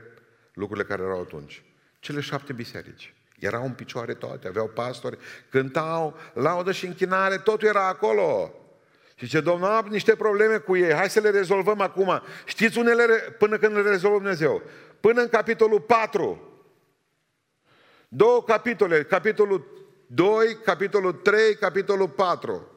lucrurile 0.54 0.86
care 0.86 1.02
erau 1.02 1.22
atunci? 1.22 1.64
Cele 2.00 2.20
șapte 2.20 2.54
biserici. 2.54 3.14
Erau 3.40 3.64
în 3.66 3.74
picioare 3.74 4.14
toate, 4.14 4.48
aveau 4.48 4.68
pastori, 4.68 5.18
cântau, 5.50 6.18
laudă 6.34 6.72
și 6.72 6.86
închinare, 6.86 7.38
totul 7.38 7.68
era 7.68 7.88
acolo. 7.88 8.54
Și 9.16 9.28
ce 9.28 9.42
Domnul, 9.42 9.70
am 9.70 9.88
niște 9.90 10.16
probleme 10.16 10.58
cu 10.58 10.76
ei, 10.76 10.94
hai 10.94 11.10
să 11.10 11.20
le 11.20 11.30
rezolvăm 11.30 11.82
acum. 11.82 12.22
Știți 12.46 12.78
unele, 12.78 13.06
până 13.38 13.58
când 13.58 13.76
le 13.76 13.90
rezolvă 13.90 14.18
Dumnezeu? 14.18 14.62
Până 15.00 15.22
în 15.22 15.28
capitolul 15.30 15.82
4. 15.82 16.44
Două 18.08 18.44
capitole, 18.44 19.04
capitolul 19.04 19.79
2, 20.12 20.56
capitolul 20.64 21.14
3, 21.14 21.56
capitolul 21.56 22.10
4. 22.10 22.72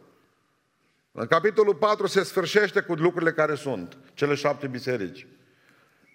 În 1.13 1.27
capitolul 1.27 1.75
4 1.75 2.07
se 2.07 2.23
sfârșește 2.23 2.81
cu 2.81 2.93
lucrurile 2.93 3.33
care 3.33 3.55
sunt, 3.55 3.99
cele 4.15 4.35
șapte 4.35 4.67
biserici. 4.67 5.27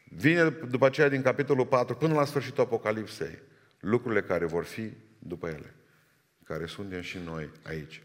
Vine 0.10 0.50
după 0.50 0.86
aceea 0.86 1.10
din 1.10 1.22
capitolul 1.22 1.66
4 1.66 1.96
până 1.96 2.14
la 2.14 2.26
sfârșitul 2.26 2.64
Apocalipsei, 2.64 3.40
lucrurile 3.80 4.22
care 4.22 4.46
vor 4.46 4.64
fi 4.64 4.92
după 5.20 5.48
ele, 5.48 5.76
care 6.44 6.66
suntem 6.66 7.02
și 7.02 7.18
noi 7.18 7.52
aici. 7.64 8.04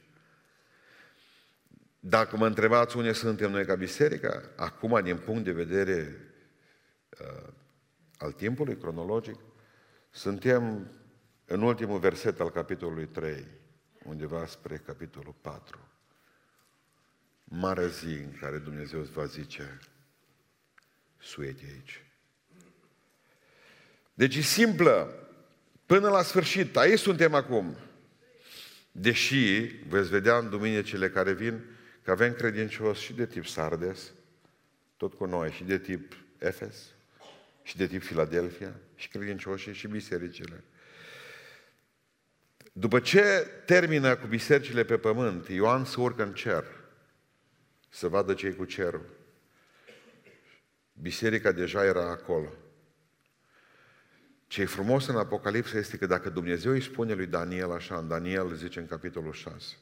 Dacă 2.00 2.36
mă 2.36 2.46
întrebați 2.46 2.96
unde 2.96 3.12
suntem 3.12 3.50
noi 3.50 3.64
ca 3.64 3.74
biserică, 3.74 4.50
acum 4.56 5.00
din 5.02 5.16
punct 5.16 5.44
de 5.44 5.52
vedere 5.52 6.16
uh, 7.20 7.52
al 8.18 8.32
timpului 8.32 8.76
cronologic, 8.76 9.38
suntem 10.10 10.90
în 11.44 11.62
ultimul 11.62 11.98
verset 11.98 12.40
al 12.40 12.50
capitolului 12.50 13.06
3, 13.06 13.46
undeva 14.04 14.46
spre 14.46 14.76
capitolul 14.76 15.34
4. 15.40 15.88
Mare 17.44 17.88
zi 17.88 18.06
în 18.06 18.32
care 18.40 18.58
Dumnezeu 18.58 19.00
îți 19.00 19.12
va 19.12 19.24
zice, 19.24 19.78
suiete 21.18 21.64
aici. 21.72 22.04
Deci 24.14 24.36
e 24.36 24.40
simplă, 24.40 25.14
până 25.86 26.08
la 26.08 26.22
sfârșit, 26.22 26.76
aici 26.76 26.98
suntem 26.98 27.34
acum. 27.34 27.76
Deși 28.92 29.60
veți 29.88 30.08
vedea 30.08 30.38
în 30.38 30.50
duminicile 30.50 31.10
care 31.10 31.32
vin, 31.32 31.64
că 32.02 32.10
avem 32.10 32.32
credincios 32.32 32.98
și 32.98 33.12
de 33.12 33.26
tip 33.26 33.46
Sardes, 33.46 34.12
tot 34.96 35.14
cu 35.14 35.24
noi, 35.24 35.50
și 35.50 35.64
de 35.64 35.78
tip 35.78 36.16
Efes, 36.38 36.76
și 37.62 37.76
de 37.76 37.86
tip 37.86 38.02
Filadelfia, 38.02 38.74
și 38.94 39.08
credincioșii 39.08 39.74
și 39.74 39.88
bisericile. 39.88 40.64
După 42.72 43.00
ce 43.00 43.22
termină 43.66 44.16
cu 44.16 44.26
bisericile 44.26 44.84
pe 44.84 44.98
pământ, 44.98 45.48
Ioan 45.48 45.84
se 45.84 46.00
urcă 46.00 46.22
în 46.22 46.32
cer 46.32 46.64
să 47.88 48.08
vadă 48.08 48.34
cei 48.34 48.56
cu 48.56 48.64
cerul. 48.64 49.06
Biserica 50.92 51.52
deja 51.52 51.84
era 51.84 52.10
acolo. 52.10 52.52
Ce 54.46 54.60
e 54.60 54.64
frumos 54.64 55.06
în 55.06 55.16
Apocalipsa 55.16 55.78
este 55.78 55.96
că 55.96 56.06
dacă 56.06 56.30
Dumnezeu 56.30 56.72
îi 56.72 56.82
spune 56.82 57.12
lui 57.12 57.26
Daniel 57.26 57.72
așa, 57.72 57.98
în 57.98 58.08
Daniel 58.08 58.54
zice 58.54 58.78
în 58.78 58.86
capitolul 58.86 59.32
6, 59.32 59.76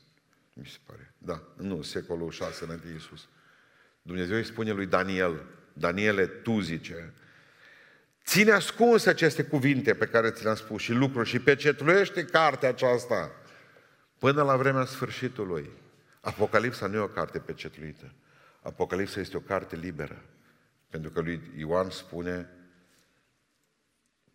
mi 0.53 0.66
se 0.66 0.79
pare, 0.87 1.14
da, 1.18 1.42
nu, 1.57 1.83
secolul 1.83 2.31
6 2.31 2.64
înainte 2.64 2.87
de 2.87 2.92
Iisus. 2.92 3.29
Dumnezeu 4.03 4.37
îi 4.37 4.44
spune 4.44 4.72
lui 4.72 4.87
Daniel, 4.87 5.44
Daniele, 5.72 6.26
tu 6.26 6.61
zice, 6.61 7.14
ține 8.31 8.51
ascuns 8.51 9.07
aceste 9.07 9.43
cuvinte 9.43 9.95
pe 9.95 10.07
care 10.07 10.31
ți 10.31 10.43
le-am 10.43 10.55
spus 10.55 10.83
și 10.83 10.93
lucruri 10.93 11.29
și 11.29 11.38
pecetluiește 11.38 12.25
cartea 12.25 12.69
aceasta 12.69 13.31
până 14.19 14.43
la 14.43 14.57
vremea 14.57 14.85
sfârșitului. 14.85 15.71
Apocalipsa 16.21 16.87
nu 16.87 16.97
e 16.97 16.99
o 16.99 17.09
carte 17.09 17.38
pecetluită. 17.38 18.12
Apocalipsa 18.62 19.21
este 19.21 19.37
o 19.37 19.40
carte 19.40 19.77
liberă. 19.77 20.23
Pentru 20.90 21.11
că 21.11 21.21
lui 21.21 21.40
Ioan 21.57 21.90
spune, 21.90 22.49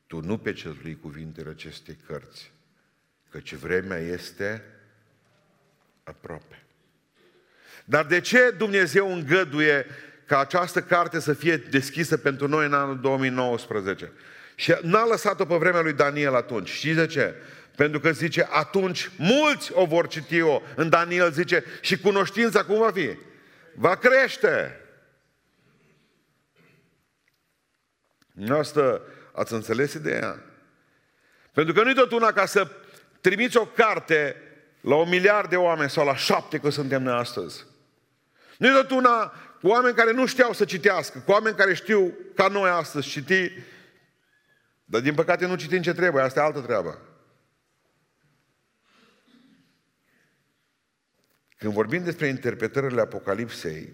tu 0.07 0.19
nu 0.19 0.37
pecetlui 0.37 0.99
cuvintele 1.01 1.49
acestei 1.49 1.97
cărți, 2.07 2.51
căci 3.29 3.53
vremea 3.53 3.97
este 3.97 4.63
aproape. 6.03 6.63
Dar 7.85 8.05
de 8.05 8.19
ce 8.19 8.51
Dumnezeu 8.57 9.13
îngăduie 9.13 9.85
ca 10.25 10.39
această 10.39 10.81
carte 10.81 11.19
să 11.19 11.33
fie 11.33 11.57
deschisă 11.57 12.17
pentru 12.17 12.47
noi 12.47 12.65
în 12.65 12.73
anul 12.73 12.99
2019? 12.99 14.11
Și 14.55 14.73
n-a 14.81 15.05
lăsat-o 15.05 15.45
pe 15.45 15.55
vremea 15.55 15.81
lui 15.81 15.93
Daniel 15.93 16.35
atunci. 16.35 16.69
Știți 16.69 16.95
de 16.95 17.05
ce? 17.05 17.35
Pentru 17.75 17.99
că 17.99 18.11
zice, 18.11 18.47
atunci 18.51 19.09
mulți 19.17 19.71
o 19.73 19.85
vor 19.85 20.07
citi-o. 20.07 20.61
În 20.75 20.89
Daniel 20.89 21.31
zice, 21.31 21.63
și 21.81 21.97
cunoștința 21.97 22.63
cum 22.63 22.77
va 22.77 22.91
fi? 22.91 23.17
Va 23.75 23.95
crește. 23.95 24.79
Noastră 28.31 29.01
ați 29.31 29.53
înțeles 29.53 29.93
ideea? 29.93 30.43
Pentru 31.51 31.73
că 31.73 31.83
nu-i 31.83 31.93
tot 31.93 32.11
una 32.11 32.31
ca 32.31 32.45
să 32.45 32.71
trimiți 33.21 33.57
o 33.57 33.65
carte 33.65 34.35
la 34.81 34.95
un 34.95 35.09
miliard 35.09 35.49
de 35.49 35.55
oameni 35.55 35.89
sau 35.89 36.05
la 36.05 36.15
șapte 36.15 36.57
că 36.57 36.69
suntem 36.69 37.03
noi 37.03 37.13
astăzi. 37.13 37.65
Nu-i 38.57 38.71
tot 38.71 38.89
una 38.89 39.33
cu 39.65 39.71
oameni 39.71 39.95
care 39.95 40.11
nu 40.11 40.25
știau 40.25 40.53
să 40.53 40.65
citească, 40.65 41.19
cu 41.19 41.31
oameni 41.31 41.55
care 41.55 41.73
știu 41.73 42.13
ca 42.35 42.47
noi 42.47 42.69
astăzi 42.69 43.07
citi, 43.07 43.51
dar 44.83 45.01
din 45.01 45.13
păcate 45.13 45.45
nu 45.45 45.55
citim 45.55 45.81
ce 45.81 45.93
trebuie, 45.93 46.23
asta 46.23 46.39
e 46.39 46.43
altă 46.43 46.59
treabă. 46.59 47.01
Când 51.57 51.73
vorbim 51.73 52.03
despre 52.03 52.27
interpretările 52.27 53.01
Apocalipsei, 53.01 53.93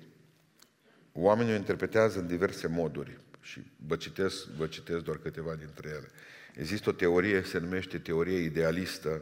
oamenii 1.12 1.54
o 1.54 1.56
interpretează 1.56 2.20
în 2.20 2.28
diverse 2.28 2.68
moduri 2.68 3.20
și 3.42 3.62
vă 3.86 3.96
citesc, 3.96 4.46
vă 4.46 4.68
citesc 4.68 5.04
doar 5.04 5.18
câteva 5.18 5.56
dintre 5.56 5.90
ele. 5.90 6.10
Există 6.56 6.90
o 6.90 6.94
teorie, 6.94 7.44
se 7.44 7.60
numește 7.60 7.98
teorie 7.98 8.38
idealistă. 8.38 9.22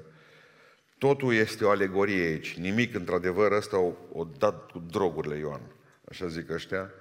Totul 0.98 1.34
este 1.34 1.66
o 1.66 1.70
alegorie 1.70 2.26
aici. 2.26 2.58
Nimic, 2.58 2.96
într-adevăr, 2.96 3.52
ăsta 3.52 3.78
o, 3.78 3.94
o 4.12 4.24
dat 4.24 4.72
cu 4.72 4.80
drogurile 4.80 5.38
Ioan. 5.38 5.62
Așa 6.10 6.28
zic 6.28 6.50
ăștia. 6.50 6.92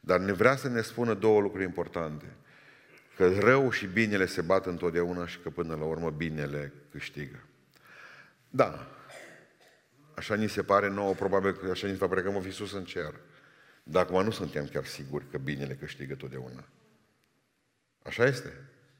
Dar 0.00 0.20
ne 0.20 0.32
vrea 0.32 0.56
să 0.56 0.68
ne 0.68 0.80
spună 0.80 1.14
două 1.14 1.40
lucruri 1.40 1.64
importante. 1.64 2.26
Că 3.16 3.38
rău 3.38 3.70
și 3.70 3.86
binele 3.86 4.26
se 4.26 4.40
bat 4.40 4.66
întotdeauna 4.66 5.26
și 5.26 5.38
că 5.38 5.50
până 5.50 5.74
la 5.74 5.84
urmă 5.84 6.10
binele 6.10 6.72
câștigă. 6.90 7.44
Da, 8.50 8.88
Așa 10.14 10.34
ni 10.34 10.48
se 10.48 10.62
pare 10.62 10.88
nouă, 10.88 11.14
probabil 11.14 11.52
că 11.52 11.70
așa 11.70 11.86
ni 11.86 11.92
se 11.92 11.98
va 11.98 12.08
pare 12.08 12.22
că 12.22 12.30
vom 12.30 12.42
fi 12.42 12.50
sus 12.50 12.72
în 12.72 12.84
cer. 12.84 13.14
Dar 13.82 14.02
acum 14.02 14.24
nu 14.24 14.30
suntem 14.30 14.66
chiar 14.66 14.84
siguri 14.84 15.24
că 15.30 15.38
binele 15.38 15.74
câștigă 15.74 16.14
totdeauna. 16.14 16.64
Așa 18.02 18.24
este? 18.24 18.52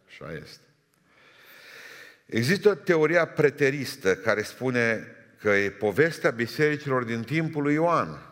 Așa 0.07 0.33
este. 0.33 0.65
Există 2.27 2.69
o 2.69 2.75
teoria 2.75 3.27
preteristă 3.27 4.17
care 4.17 4.43
spune 4.43 5.07
că 5.41 5.49
e 5.49 5.71
povestea 5.71 6.31
bisericilor 6.31 7.05
din 7.05 7.23
timpul 7.23 7.63
lui 7.63 7.75
Ioan. 7.75 8.32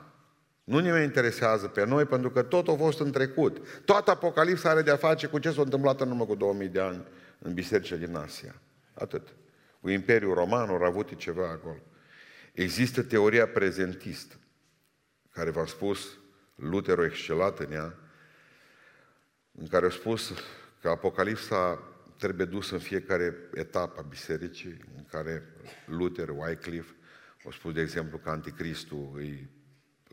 Nu 0.70 0.78
ne 0.78 0.90
mai 0.90 1.02
interesează 1.02 1.66
pe 1.66 1.84
noi 1.84 2.04
pentru 2.04 2.30
că 2.30 2.42
tot 2.42 2.68
a 2.68 2.74
fost 2.74 3.00
în 3.00 3.10
trecut. 3.10 3.82
Toată 3.84 4.10
Apocalipsa 4.10 4.70
are 4.70 4.82
de-a 4.82 4.96
face 4.96 5.26
cu 5.26 5.38
ce 5.38 5.50
s-a 5.50 5.62
întâmplat 5.62 6.00
în 6.00 6.10
urmă 6.10 6.24
cu 6.24 6.34
2000 6.34 6.68
de 6.68 6.80
ani 6.80 7.04
în 7.38 7.54
bisericile 7.54 8.06
din 8.06 8.16
Asia. 8.16 8.54
Atât. 8.94 9.28
Cu 9.80 9.88
Imperiul 9.90 10.34
Roman 10.34 10.68
au 10.68 10.82
avut 10.82 11.16
ceva 11.16 11.48
acolo. 11.48 11.76
Există 12.52 13.02
teoria 13.02 13.48
prezentistă, 13.48 14.34
care 15.32 15.50
v-am 15.50 15.66
spus, 15.66 16.18
Luther 16.54 16.98
a 16.98 17.04
excelat 17.04 17.58
în 17.58 17.72
ea, 17.72 17.98
în 19.52 19.66
care 19.66 19.86
a 19.86 19.90
spus 19.90 20.32
că 20.80 20.88
Apocalipsa 20.88 21.82
trebuie 22.16 22.46
dus 22.46 22.70
în 22.70 22.78
fiecare 22.78 23.34
etapă 23.54 24.00
a 24.00 24.06
bisericii, 24.08 24.80
în 24.96 25.04
care 25.10 25.42
Luther, 25.86 26.28
Wycliffe, 26.28 26.94
au 27.44 27.50
spus, 27.50 27.72
de 27.72 27.80
exemplu, 27.80 28.18
că 28.18 28.30
anticristul 28.30 29.10
îi, 29.14 29.58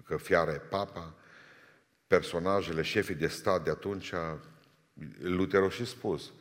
că 0.08 0.18
fiara 0.18 0.52
e 0.52 0.58
papa, 0.58 1.14
personajele, 2.08 2.82
șefii 2.82 3.16
de 3.16 3.28
stat 3.28 3.64
de 3.64 3.70
atunci, 3.70 4.14
Luther 5.20 5.64
a 5.64 5.70
și 5.70 5.86
spus, 5.86 6.32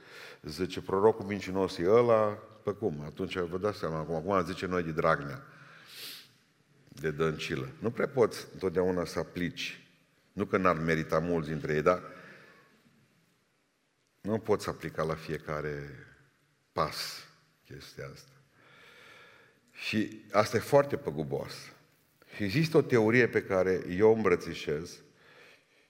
zice, 0.43 0.81
prorocul 0.81 1.25
mincinos 1.25 1.79
e 1.79 1.89
ăla, 1.89 2.39
pe 2.63 2.73
cum? 2.73 3.03
Atunci 3.05 3.39
vă 3.39 3.59
dați 3.59 3.79
seama, 3.79 3.99
acum, 3.99 4.15
acum 4.15 4.45
zice 4.45 4.67
noi 4.67 4.83
de 4.83 4.93
Dragnea 4.93 5.47
de 7.01 7.11
dăncilă. 7.11 7.69
Nu 7.79 7.91
prea 7.91 8.09
poți 8.09 8.47
întotdeauna 8.53 9.05
să 9.05 9.19
aplici. 9.19 9.87
Nu 10.33 10.45
că 10.45 10.57
n-ar 10.57 10.77
merita 10.77 11.19
mulți 11.19 11.49
dintre 11.49 11.75
ei, 11.75 11.83
dar 11.83 12.03
nu 14.21 14.39
poți 14.39 14.69
aplica 14.69 15.03
la 15.03 15.15
fiecare 15.15 16.07
pas 16.73 17.25
chestia 17.65 18.09
asta. 18.15 18.31
Și 19.73 20.25
asta 20.33 20.57
e 20.57 20.61
foarte 20.61 20.97
păgubos. 20.97 21.53
Și 22.37 22.43
există 22.43 22.77
o 22.77 22.83
teorie 22.83 23.29
pe 23.29 23.43
care 23.43 23.85
eu 23.89 24.09
o 24.09 24.13
îmbrățișez 24.13 25.03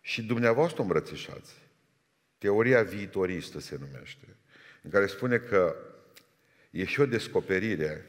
și 0.00 0.22
dumneavoastră 0.22 0.80
o 0.80 0.82
îmbrățișați. 0.82 1.54
Teoria 2.38 2.82
viitoristă 2.82 3.60
se 3.60 3.76
numește, 3.80 4.36
în 4.82 4.90
care 4.90 5.06
spune 5.06 5.38
că 5.38 5.76
e 6.70 6.84
și 6.84 7.00
o 7.00 7.06
descoperire 7.06 8.06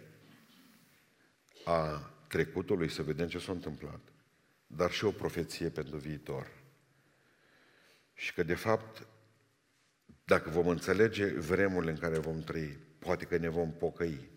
a 1.64 2.12
trecutului 2.28 2.90
să 2.90 3.04
vedem 3.04 3.28
ce 3.28 3.40
s-a 3.40 3.52
întâmplat, 3.52 4.00
dar 4.68 4.92
și 4.92 5.06
o 5.06 5.12
profeție 5.12 5.70
pentru 5.70 5.98
viitor. 5.98 6.52
Și 8.14 8.34
că, 8.34 8.44
de 8.44 8.56
fapt, 8.56 9.08
dacă 10.24 10.50
vom 10.50 10.68
înțelege 10.68 11.26
vremurile 11.26 11.92
în 11.92 11.98
care 11.98 12.18
vom 12.18 12.40
trăi, 12.40 12.78
poate 13.00 13.26
că 13.26 13.38
ne 13.38 13.50
vom 13.50 13.74
pocăi. 13.74 14.30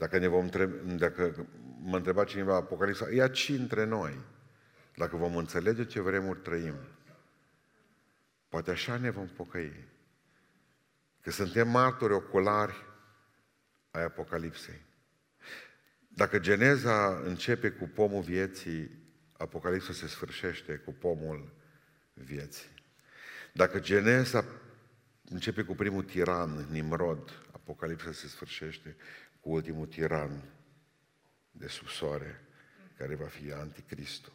Dacă, 0.00 0.18
ne 0.18 0.26
vom 0.26 0.48
treb- 0.48 0.82
dacă 0.82 1.46
mă 1.80 1.96
întreba 1.96 2.24
cineva 2.24 2.54
Apocalipsa, 2.54 3.10
ia 3.10 3.28
ci 3.28 3.48
între 3.48 3.84
noi. 3.84 4.18
Dacă 4.96 5.16
vom 5.16 5.36
înțelege 5.36 5.84
ce 5.84 6.00
vremuri 6.00 6.40
trăim, 6.40 6.74
poate 8.48 8.70
așa 8.70 8.96
ne 8.96 9.10
vom 9.10 9.28
pocăi. 9.28 9.88
Că 11.20 11.30
suntem 11.30 11.68
martori 11.68 12.12
oculari 12.12 12.74
ai 13.90 14.04
Apocalipsei. 14.04 14.82
Dacă 16.08 16.38
Geneza 16.38 17.20
începe 17.24 17.70
cu 17.70 17.84
pomul 17.94 18.22
vieții, 18.22 18.90
Apocalipsa 19.36 19.92
se 19.92 20.06
sfârșește 20.06 20.76
cu 20.76 20.92
pomul 20.92 21.52
vieții. 22.12 22.70
Dacă 23.52 23.80
Geneza 23.80 24.44
începe 25.24 25.62
cu 25.62 25.74
primul 25.74 26.02
tiran, 26.02 26.66
Nimrod, 26.70 27.30
Apocalipsa 27.52 28.12
se 28.12 28.28
sfârșește 28.28 28.96
cu 29.40 29.50
ultimul 29.50 29.86
tiran 29.86 30.42
de 31.50 31.66
sub 31.66 31.88
soare, 31.88 32.44
care 32.96 33.14
va 33.14 33.26
fi 33.26 33.52
anticristul. 33.52 34.32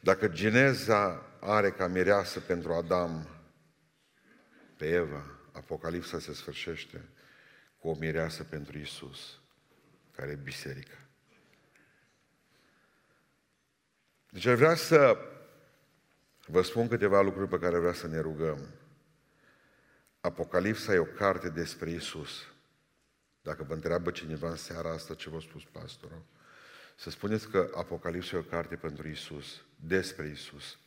Dacă 0.00 0.28
Geneza 0.28 1.22
are 1.40 1.70
ca 1.70 1.86
mireasă 1.86 2.40
pentru 2.40 2.72
Adam 2.72 3.28
pe 4.76 4.88
Eva, 4.88 5.24
Apocalipsa 5.52 6.18
se 6.18 6.32
sfârșește 6.32 7.04
cu 7.78 7.88
o 7.88 7.94
mireasă 7.94 8.44
pentru 8.44 8.78
Isus 8.78 9.38
care 10.16 10.30
e 10.30 10.34
biserica. 10.34 10.98
Deci 14.30 14.46
ar 14.46 14.54
vrea 14.54 14.74
să 14.74 15.18
vă 16.46 16.62
spun 16.62 16.88
câteva 16.88 17.20
lucruri 17.20 17.48
pe 17.48 17.58
care 17.58 17.78
vreau 17.78 17.92
să 17.92 18.06
ne 18.06 18.20
rugăm. 18.20 18.68
Apocalipsa 20.20 20.94
e 20.94 20.98
o 20.98 21.04
carte 21.04 21.48
despre 21.48 21.90
Isus. 21.90 22.46
Dacă 23.46 23.62
vă 23.62 23.74
întreabă 23.74 24.10
cineva 24.10 24.50
în 24.50 24.56
seara 24.56 24.92
asta 24.92 25.14
ce 25.14 25.30
v-a 25.30 25.40
spus 25.40 25.62
pastorul, 25.72 26.22
să 26.96 27.10
spuneți 27.10 27.48
că 27.48 27.70
Apocalipsa 27.74 28.36
e 28.36 28.38
o 28.38 28.42
carte 28.42 28.76
pentru 28.76 29.08
Isus, 29.08 29.62
despre 29.76 30.28
Isus. 30.28 30.78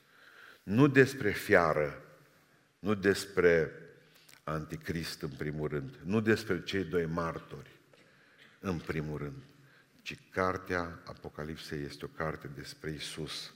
Nu 0.63 0.87
despre 0.87 1.31
fiară, 1.31 2.01
nu 2.79 2.93
despre 2.93 3.71
anticrist 4.43 5.21
în 5.21 5.29
primul 5.29 5.67
rând, 5.67 5.99
nu 6.03 6.19
despre 6.21 6.63
cei 6.63 6.83
doi 6.83 7.05
martori, 7.05 7.71
în 8.59 8.79
primul 8.79 9.17
rând, 9.17 9.43
ci 10.01 10.17
cartea 10.31 10.99
Apocalipsei 11.05 11.83
este 11.83 12.05
o 12.05 12.07
carte 12.07 12.49
despre 12.55 12.91
Isus, 12.91 13.53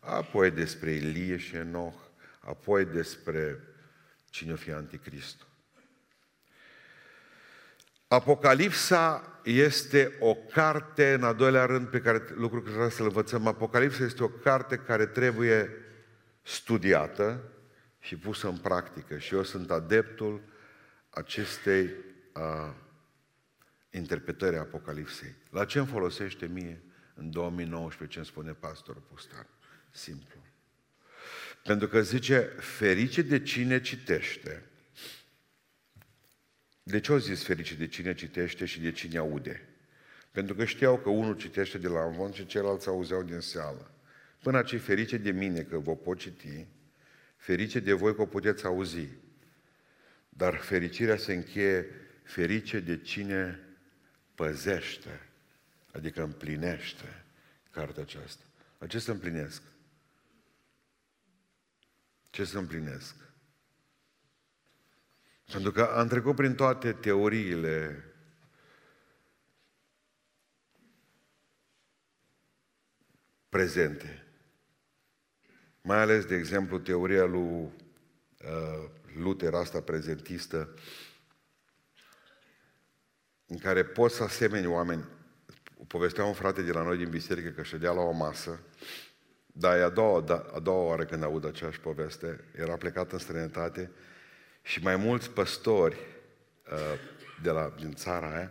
apoi 0.00 0.50
despre 0.50 0.90
Ilie 0.90 1.36
și 1.36 1.56
Enoch, 1.56 1.98
apoi 2.40 2.84
despre 2.84 3.60
cine 4.30 4.52
o 4.52 4.56
fi 4.56 4.70
anticristul. 4.70 5.52
Apocalipsa 8.14 9.38
este 9.44 10.16
o 10.20 10.34
carte, 10.34 11.12
în 11.12 11.22
al 11.22 11.34
doilea 11.34 11.64
rând, 11.64 11.88
pe 11.88 12.00
care 12.00 12.22
lucru 12.34 12.58
care 12.58 12.70
trebuie 12.70 12.90
să-l 12.90 13.06
învățăm. 13.06 13.46
Apocalipsa 13.46 14.04
este 14.04 14.22
o 14.22 14.28
carte 14.28 14.76
care 14.76 15.06
trebuie 15.06 15.70
studiată 16.42 17.40
și 18.00 18.16
pusă 18.16 18.48
în 18.48 18.56
practică. 18.56 19.18
Și 19.18 19.34
eu 19.34 19.42
sunt 19.42 19.70
adeptul 19.70 20.40
acestei 21.10 21.90
a, 22.32 22.74
interpretări 23.90 24.56
a 24.56 24.60
Apocalipsei. 24.60 25.34
La 25.50 25.64
ce 25.64 25.78
îmi 25.78 25.86
folosește 25.86 26.46
mie 26.46 26.82
în 27.14 27.30
2019 27.30 28.12
ce 28.12 28.18
îmi 28.18 28.26
spune 28.26 28.52
pastorul 28.52 29.02
Pustan? 29.08 29.46
Simplu. 29.90 30.40
Pentru 31.62 31.88
că 31.88 32.00
zice, 32.00 32.38
ferice 32.58 33.22
de 33.22 33.42
cine 33.42 33.80
citește. 33.80 34.62
De 36.86 37.00
ce 37.00 37.12
au 37.12 37.18
zis 37.18 37.42
ferice 37.42 37.74
de 37.74 37.86
cine 37.86 38.14
citește 38.14 38.64
și 38.64 38.80
de 38.80 38.92
cine 38.92 39.18
aude? 39.18 39.68
Pentru 40.30 40.54
că 40.54 40.64
știau 40.64 40.98
că 40.98 41.08
unul 41.08 41.36
citește 41.36 41.78
de 41.78 41.88
la 41.88 42.04
învon 42.04 42.32
și 42.32 42.46
ceilalți 42.46 42.88
auzeau 42.88 43.22
din 43.22 43.40
seală. 43.40 43.90
Până 44.42 44.62
ce 44.62 44.76
ferice 44.76 45.16
de 45.16 45.30
mine 45.30 45.62
că 45.62 45.78
vă 45.78 45.96
pot 45.96 46.18
citi, 46.18 46.66
ferice 47.36 47.80
de 47.80 47.92
voi 47.92 48.14
că 48.14 48.22
o 48.22 48.26
puteți 48.26 48.64
auzi. 48.64 49.08
Dar 50.28 50.54
fericirea 50.54 51.16
se 51.16 51.32
încheie 51.32 51.86
ferice 52.22 52.80
de 52.80 53.00
cine 53.00 53.60
păzește, 54.34 55.20
adică 55.92 56.22
împlinește 56.22 57.24
cartea 57.70 58.02
aceasta. 58.02 58.44
La 58.78 58.86
ce 58.86 58.98
să 58.98 59.10
împlinesc? 59.10 59.62
Ce 62.30 62.44
să 62.44 62.58
împlinesc? 62.58 63.14
Pentru 65.52 65.72
că 65.72 65.82
am 65.82 66.08
trecut 66.08 66.34
prin 66.34 66.54
toate 66.54 66.92
teoriile 66.92 68.04
prezente. 73.48 74.26
Mai 75.82 75.98
ales, 75.98 76.24
de 76.24 76.34
exemplu, 76.34 76.78
teoria 76.78 77.24
lui 77.24 77.42
uh, 77.42 78.90
Luther, 79.16 79.54
asta 79.54 79.80
prezentistă, 79.80 80.74
în 83.46 83.58
care 83.58 83.84
poți 83.84 84.14
să 84.14 84.22
asemeni 84.22 84.66
oameni. 84.66 85.04
Povestea 85.86 86.24
un 86.24 86.32
frate 86.32 86.62
de 86.62 86.72
la 86.72 86.82
noi 86.82 86.96
din 86.96 87.10
biserică 87.10 87.48
că 87.48 87.62
ședea 87.62 87.92
la 87.92 88.00
o 88.00 88.10
masă, 88.10 88.60
dar 89.46 89.76
e 89.76 89.82
a 89.82 89.88
doua, 89.88 90.20
da, 90.20 90.46
a 90.54 90.58
doua 90.58 90.84
oară 90.84 91.04
când 91.04 91.22
aud 91.22 91.44
aceeași 91.44 91.80
poveste, 91.80 92.44
era 92.56 92.76
plecat 92.76 93.12
în 93.12 93.18
străinătate 93.18 93.90
și 94.66 94.82
mai 94.82 94.96
mulți 94.96 95.30
păstori 95.30 95.96
uh, 96.72 96.98
de 97.42 97.50
la, 97.50 97.72
din 97.78 97.94
țara 97.94 98.34
aia 98.34 98.50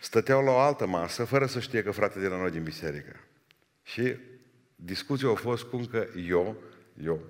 stăteau 0.00 0.44
la 0.44 0.50
o 0.50 0.58
altă 0.58 0.86
masă 0.86 1.24
fără 1.24 1.46
să 1.46 1.60
știe 1.60 1.82
că 1.82 1.90
frate 1.90 2.20
de 2.20 2.26
la 2.26 2.36
noi 2.36 2.50
din 2.50 2.62
biserică. 2.62 3.16
Și 3.82 4.16
discuția 4.76 5.30
a 5.30 5.34
fost 5.34 5.64
cum 5.64 5.84
că 5.84 6.06
eu, 6.28 6.56
eu, 7.02 7.20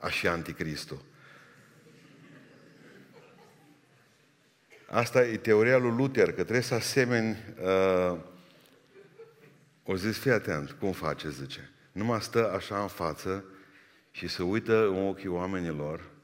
aș 0.00 0.18
fi 0.18 0.28
anticristul. 0.28 1.04
Asta 4.86 5.24
e 5.24 5.36
teoria 5.36 5.76
lui 5.76 5.96
Luther, 5.96 6.26
că 6.26 6.42
trebuie 6.42 6.60
să 6.60 6.74
asemeni... 6.74 7.36
Uh, 7.62 8.18
o 9.88 9.96
zis, 9.96 10.18
fii 10.18 10.30
atent, 10.30 10.70
cum 10.70 10.92
face, 10.92 11.30
zice. 11.30 11.70
Numai 11.92 12.20
stă 12.20 12.52
așa 12.52 12.80
în 12.80 12.88
față 12.88 13.44
și 14.10 14.28
se 14.28 14.42
uită 14.42 14.86
în 14.86 15.06
ochii 15.06 15.28
oamenilor 15.28 16.15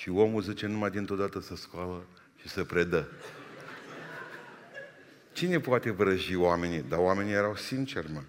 și 0.00 0.08
omul 0.08 0.42
zice 0.42 0.66
numai 0.66 0.90
dintr-o 0.90 1.16
dată 1.16 1.40
să 1.40 1.56
scoală 1.56 2.06
și 2.36 2.48
să 2.48 2.64
predă. 2.64 3.08
Cine 5.32 5.60
poate 5.60 5.90
vrăji 5.90 6.34
oamenii? 6.34 6.82
Dar 6.82 6.98
oamenii 6.98 7.32
erau 7.32 7.56
sinceri, 7.56 8.12
mă. 8.12 8.22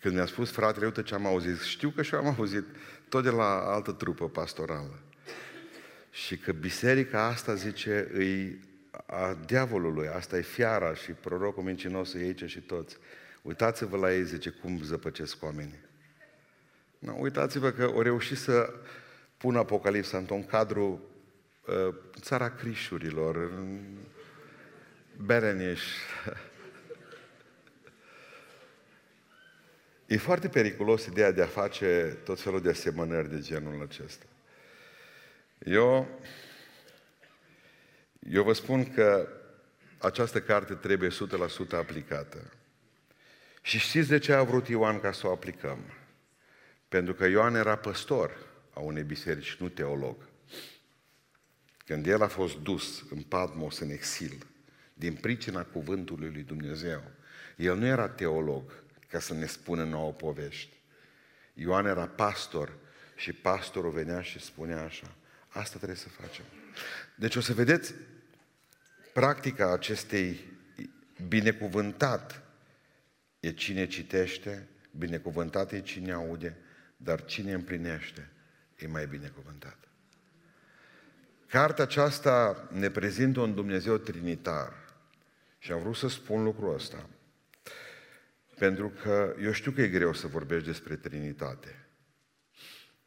Când 0.00 0.14
mi-a 0.14 0.26
spus 0.26 0.50
fratele, 0.50 0.86
uite 0.86 1.02
ce 1.02 1.14
am 1.14 1.26
auzit, 1.26 1.60
știu 1.60 1.90
că 1.90 2.02
și 2.02 2.14
am 2.14 2.34
auzit 2.38 2.64
tot 3.08 3.22
de 3.22 3.30
la 3.30 3.72
altă 3.72 3.92
trupă 3.92 4.28
pastorală. 4.28 4.98
Și 6.10 6.36
că 6.36 6.52
biserica 6.52 7.24
asta, 7.24 7.54
zice, 7.54 8.10
îi 8.12 8.60
a 9.06 9.34
diavolului, 9.46 10.08
asta 10.08 10.36
e 10.36 10.42
fiara 10.42 10.94
și 10.94 11.12
prorocul 11.12 11.62
mincinos 11.62 12.14
e 12.14 12.18
aici 12.18 12.44
și 12.44 12.60
toți. 12.60 12.96
Uitați-vă 13.42 13.96
la 13.96 14.14
ei, 14.14 14.24
zice, 14.24 14.50
cum 14.50 14.82
zăpăcesc 14.82 15.42
oamenii. 15.42 15.80
No, 16.98 17.14
uitați-vă 17.18 17.70
că 17.70 17.82
au 17.82 18.02
reușit 18.02 18.36
să 18.36 18.74
pună 19.36 19.58
Apocalipsa 19.58 20.16
într-un 20.16 20.46
cadru 20.46 21.02
uh, 21.66 21.94
țara 22.20 22.50
crișurilor, 22.50 23.50
Bereniș. 25.16 25.82
E 30.06 30.16
foarte 30.16 30.48
periculos 30.48 31.06
ideea 31.06 31.32
de 31.32 31.42
a 31.42 31.46
face 31.46 32.18
tot 32.24 32.40
felul 32.40 32.60
de 32.60 32.68
asemănări 32.68 33.30
de 33.30 33.40
genul 33.40 33.82
acesta. 33.82 34.24
Eu, 35.58 36.20
eu 38.30 38.42
vă 38.42 38.52
spun 38.52 38.92
că 38.92 39.28
această 39.98 40.40
carte 40.40 40.74
trebuie 40.74 41.08
100% 41.08 41.12
aplicată. 41.70 42.52
Și 43.68 43.78
știți 43.78 44.08
de 44.08 44.18
ce 44.18 44.32
a 44.32 44.42
vrut 44.42 44.68
Ioan 44.68 45.00
ca 45.00 45.12
să 45.12 45.26
o 45.26 45.30
aplicăm? 45.30 45.78
Pentru 46.88 47.14
că 47.14 47.26
Ioan 47.26 47.54
era 47.54 47.76
păstor 47.76 48.36
a 48.72 48.80
unei 48.80 49.02
biserici, 49.02 49.56
nu 49.58 49.68
teolog. 49.68 50.16
Când 51.84 52.06
el 52.06 52.22
a 52.22 52.26
fost 52.26 52.56
dus 52.56 53.04
în 53.10 53.22
Patmos, 53.22 53.78
în 53.78 53.90
exil, 53.90 54.46
din 54.94 55.14
pricina 55.14 55.64
cuvântului 55.64 56.30
lui 56.32 56.42
Dumnezeu, 56.42 57.02
el 57.56 57.76
nu 57.76 57.86
era 57.86 58.08
teolog 58.08 58.82
ca 59.08 59.18
să 59.18 59.34
ne 59.34 59.46
spună 59.46 59.84
nouă 59.84 60.12
povești. 60.12 60.80
Ioan 61.54 61.86
era 61.86 62.06
pastor 62.06 62.76
și 63.16 63.32
pastorul 63.32 63.90
venea 63.90 64.20
și 64.20 64.40
spunea 64.40 64.82
așa, 64.84 65.14
asta 65.48 65.76
trebuie 65.76 65.98
să 65.98 66.08
facem. 66.08 66.44
Deci 67.14 67.36
o 67.36 67.40
să 67.40 67.52
vedeți 67.52 67.94
practica 69.12 69.72
acestei 69.72 70.52
binecuvântat 71.28 72.47
e 73.40 73.52
cine 73.52 73.86
citește, 73.86 74.68
binecuvântat 74.90 75.72
e 75.72 75.80
cine 75.80 76.12
aude, 76.12 76.56
dar 76.96 77.24
cine 77.24 77.52
împlinește 77.52 78.30
e 78.76 78.86
mai 78.86 79.06
binecuvântat. 79.06 79.88
Cartea 81.46 81.84
aceasta 81.84 82.68
ne 82.72 82.90
prezintă 82.90 83.40
un 83.40 83.54
Dumnezeu 83.54 83.96
trinitar 83.96 84.72
și 85.58 85.72
am 85.72 85.80
vrut 85.80 85.96
să 85.96 86.08
spun 86.08 86.42
lucrul 86.42 86.74
ăsta. 86.74 87.08
Pentru 88.58 88.88
că 88.88 89.34
eu 89.42 89.52
știu 89.52 89.70
că 89.70 89.80
e 89.82 89.88
greu 89.88 90.12
să 90.12 90.26
vorbești 90.26 90.66
despre 90.66 90.96
Trinitate. 90.96 91.86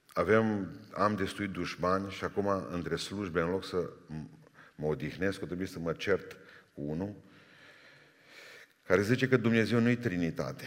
Avem, 0.08 0.72
am 0.94 1.16
destui 1.16 1.48
dușmani 1.48 2.12
și 2.12 2.24
acum 2.24 2.48
între 2.70 2.96
slujbe, 2.96 3.42
în 3.42 3.50
loc 3.50 3.66
să 3.66 3.90
mă 4.76 4.86
odihnesc, 4.86 5.42
o 5.42 5.46
trebuie 5.46 5.68
să 5.68 5.80
mă 5.80 5.94
cert 5.94 6.38
cu 6.74 6.82
unul 6.82 7.16
care 8.92 9.04
zice 9.04 9.28
că 9.28 9.38
Dumnezeu 9.38 9.80
nu-i 9.80 9.96
Trinitate. 9.96 10.66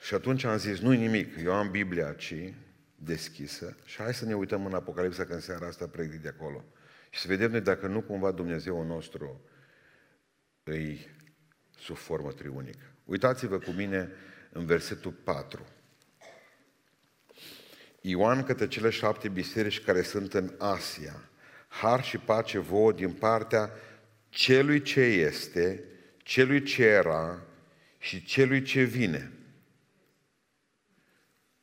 Și 0.00 0.14
atunci 0.14 0.44
am 0.44 0.56
zis, 0.56 0.78
nu-i 0.78 0.96
nimic, 0.96 1.36
eu 1.44 1.52
am 1.52 1.70
Biblia 1.70 2.06
aici, 2.06 2.54
deschisă, 2.94 3.76
și 3.84 3.96
hai 3.96 4.14
să 4.14 4.24
ne 4.24 4.34
uităm 4.34 4.66
în 4.66 4.74
Apocalipsa 4.74 5.24
când 5.24 5.40
seara 5.40 5.66
asta 5.66 5.86
predic 5.86 6.22
de 6.22 6.28
acolo. 6.28 6.64
Și 7.10 7.20
să 7.20 7.26
vedem 7.28 7.50
noi 7.50 7.60
dacă 7.60 7.86
nu 7.86 8.00
cumva 8.00 8.30
Dumnezeu 8.30 8.86
nostru 8.86 9.40
îi 10.62 11.08
sub 11.78 11.96
formă 11.96 12.32
triunică. 12.32 12.94
Uitați-vă 13.04 13.58
cu 13.58 13.70
mine 13.70 14.10
în 14.52 14.66
versetul 14.66 15.12
4. 15.12 15.66
Ioan 18.00 18.42
către 18.42 18.68
cele 18.68 18.90
șapte 18.90 19.28
biserici 19.28 19.84
care 19.84 20.02
sunt 20.02 20.34
în 20.34 20.54
Asia. 20.58 21.30
Har 21.68 22.02
și 22.04 22.18
pace 22.18 22.58
vouă 22.58 22.92
din 22.92 23.12
partea 23.12 23.70
celui 24.28 24.82
ce 24.82 25.00
este, 25.00 25.84
celui 26.30 26.62
ce 26.62 26.82
era 26.84 27.42
și 27.98 28.24
celui 28.24 28.62
ce 28.62 28.82
vine. 28.82 29.32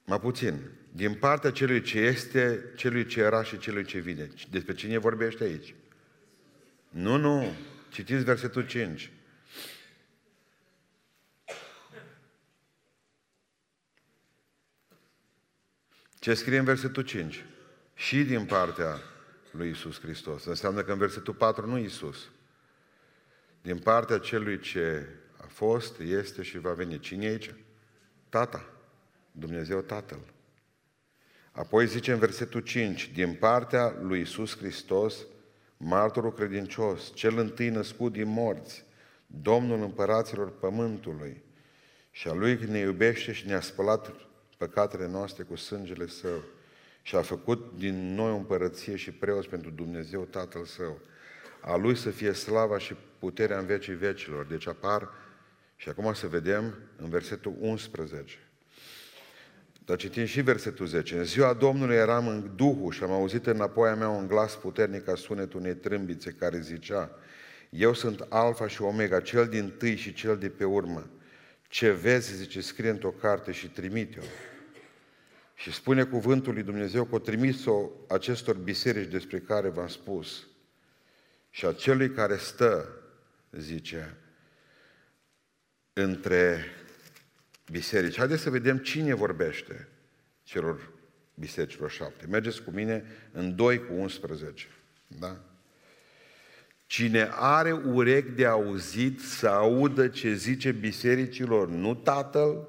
Mai 0.06 0.20
puțin. 0.20 0.72
Din 0.92 1.14
partea 1.14 1.52
celui 1.52 1.82
ce 1.82 2.00
este, 2.00 2.74
celui 2.76 3.06
ce 3.06 3.20
era 3.20 3.44
și 3.44 3.58
celui 3.58 3.86
ce 3.86 4.00
vine. 4.00 4.30
Despre 4.50 4.74
cine 4.74 4.98
vorbește 4.98 5.44
aici? 5.44 5.76
Nu, 6.90 7.18
nu. 7.18 7.54
Citiți 7.92 8.24
versetul 8.24 8.68
5. 8.68 9.12
Ce 16.20 16.34
scrie 16.34 16.58
în 16.58 16.66
versetul 16.66 17.04
5? 17.04 17.46
Și 17.94 18.24
din 18.24 18.46
partea 18.46 19.00
lui 19.52 19.70
Isus 19.70 20.00
Hristos. 20.00 20.46
Înseamnă 20.46 20.82
că 20.82 20.92
în 20.92 20.98
versetul 20.98 21.34
4 21.34 21.68
nu 21.68 21.78
Isus. 21.78 22.30
Din 23.62 23.78
partea 23.78 24.18
celui 24.18 24.60
ce 24.60 25.06
a 25.38 25.46
fost, 25.48 26.00
este 26.00 26.42
și 26.42 26.60
va 26.60 26.74
veni. 26.74 27.00
Cine 27.00 27.26
e 27.26 27.30
aici? 27.30 27.54
Tata. 28.30 28.70
Dumnezeu 29.32 29.82
Tatăl. 29.82 30.20
Apoi 31.52 31.88
zice 31.88 32.12
în 32.12 32.20
versetul 32.20 32.62
5, 32.62 33.12
din 33.14 33.34
partea 33.34 33.98
lui 34.02 34.22
Isus 34.22 34.58
Hristos, 34.58 35.16
martorul 35.78 36.34
credincios, 36.34 37.12
cel 37.14 37.38
întâi 37.38 37.70
născut 37.70 38.12
din 38.12 38.28
morți, 38.28 38.86
Domnul 39.28 39.82
împăraților 39.82 40.52
pământului, 40.60 41.44
și 42.12 42.28
a 42.28 42.34
Lui 42.34 42.60
ne 42.68 42.80
iubește 42.80 43.32
și 43.32 43.48
ne-a 43.48 43.62
spălat 43.62 44.12
păcatele 44.58 45.08
noastre 45.08 45.44
cu 45.44 45.56
sângele 45.56 46.08
Său 46.08 46.44
și 47.02 47.16
a 47.16 47.22
făcut 47.22 47.74
din 47.78 48.14
noi 48.14 48.32
o 48.32 48.36
împărăție 48.36 48.96
și 48.96 49.12
preoți 49.12 49.50
pentru 49.50 49.70
Dumnezeu 49.70 50.24
Tatăl 50.24 50.66
Său. 50.66 51.00
A 51.62 51.76
Lui 51.76 51.96
să 51.96 52.10
fie 52.10 52.32
slava 52.32 52.78
și 52.78 52.96
puterea 53.20 53.58
în 53.58 53.66
vecii 53.66 53.94
vecilor. 53.94 54.46
Deci 54.46 54.68
apar, 54.68 55.10
și 55.76 55.90
acum 55.90 56.14
să 56.14 56.28
vedem 56.28 56.76
în 56.98 57.10
versetul 57.10 57.56
11. 57.60 58.40
Dar 59.86 59.98
citim 59.98 60.26
și 60.26 60.42
versetul 60.42 60.86
10. 60.86 61.18
În 61.18 61.24
ziua 61.24 61.54
Domnului 61.54 61.96
eram 61.96 62.28
în 62.28 62.52
Duhul 62.56 62.92
și 62.92 63.04
am 63.04 63.12
auzit 63.12 63.46
înapoi 63.46 63.90
a 63.90 63.96
mea 63.96 64.10
un 64.10 64.28
glas 64.28 64.56
puternic 64.56 65.04
ca 65.04 65.16
sunetul 65.16 65.60
unei 65.60 65.76
trâmbițe 65.76 66.32
care 66.32 66.60
zicea 66.60 67.12
Eu 67.70 67.94
sunt 67.94 68.26
Alfa 68.30 68.68
și 68.68 68.82
Omega, 68.82 69.20
cel 69.20 69.48
din 69.48 69.74
tâi 69.78 69.96
și 69.96 70.14
cel 70.14 70.38
de 70.38 70.50
pe 70.50 70.64
urmă. 70.64 71.10
Ce 71.68 71.92
vezi, 71.92 72.36
zice, 72.36 72.62
scrie 72.62 72.90
într-o 72.90 73.10
carte 73.10 73.52
și 73.52 73.70
trimite-o. 73.70 74.24
Și 75.56 75.74
spune 75.74 76.04
cuvântul 76.04 76.54
lui 76.54 76.64
Dumnezeu 76.64 77.06
că 77.06 77.16
o 77.16 77.20
trimis-o 77.20 77.90
acestor 78.08 78.56
biserici 78.56 79.12
despre 79.12 79.40
care 79.40 79.70
v-am 79.70 79.88
spus. 79.88 80.48
Și 81.50 81.66
a 81.66 81.74
celui 81.74 82.12
care 82.12 82.38
stă, 82.38 82.90
zice, 83.60 84.18
între 85.94 86.66
biserici. 87.72 88.18
Haideți 88.18 88.42
să 88.42 88.50
vedem 88.50 88.78
cine 88.78 89.14
vorbește 89.14 89.88
celor 90.44 90.90
bisericilor 91.34 91.92
șapte. 91.92 92.26
Mergeți 92.26 92.64
cu 92.64 92.72
mine 92.72 93.04
în 93.32 93.56
2 93.56 93.86
cu 93.86 93.94
11. 93.94 94.68
Da? 95.08 95.38
Cine 96.86 97.30
are 97.32 97.72
urechi 97.72 98.30
de 98.30 98.46
auzit 98.46 99.22
să 99.22 99.48
audă 99.48 100.08
ce 100.08 100.34
zice 100.34 100.72
bisericilor, 100.72 101.70
nu 101.70 101.96
Tatăl, 101.96 102.68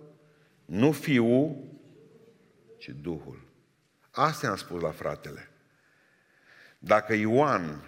nu 0.65 0.93
Fiul, 0.93 1.57
ci 2.79 2.89
Duhul. 2.89 3.41
Asta 4.11 4.49
am 4.49 4.57
spus 4.57 4.83
la 4.83 4.91
fratele. 4.91 5.51
Dacă 6.79 7.15
Ioan, 7.15 7.83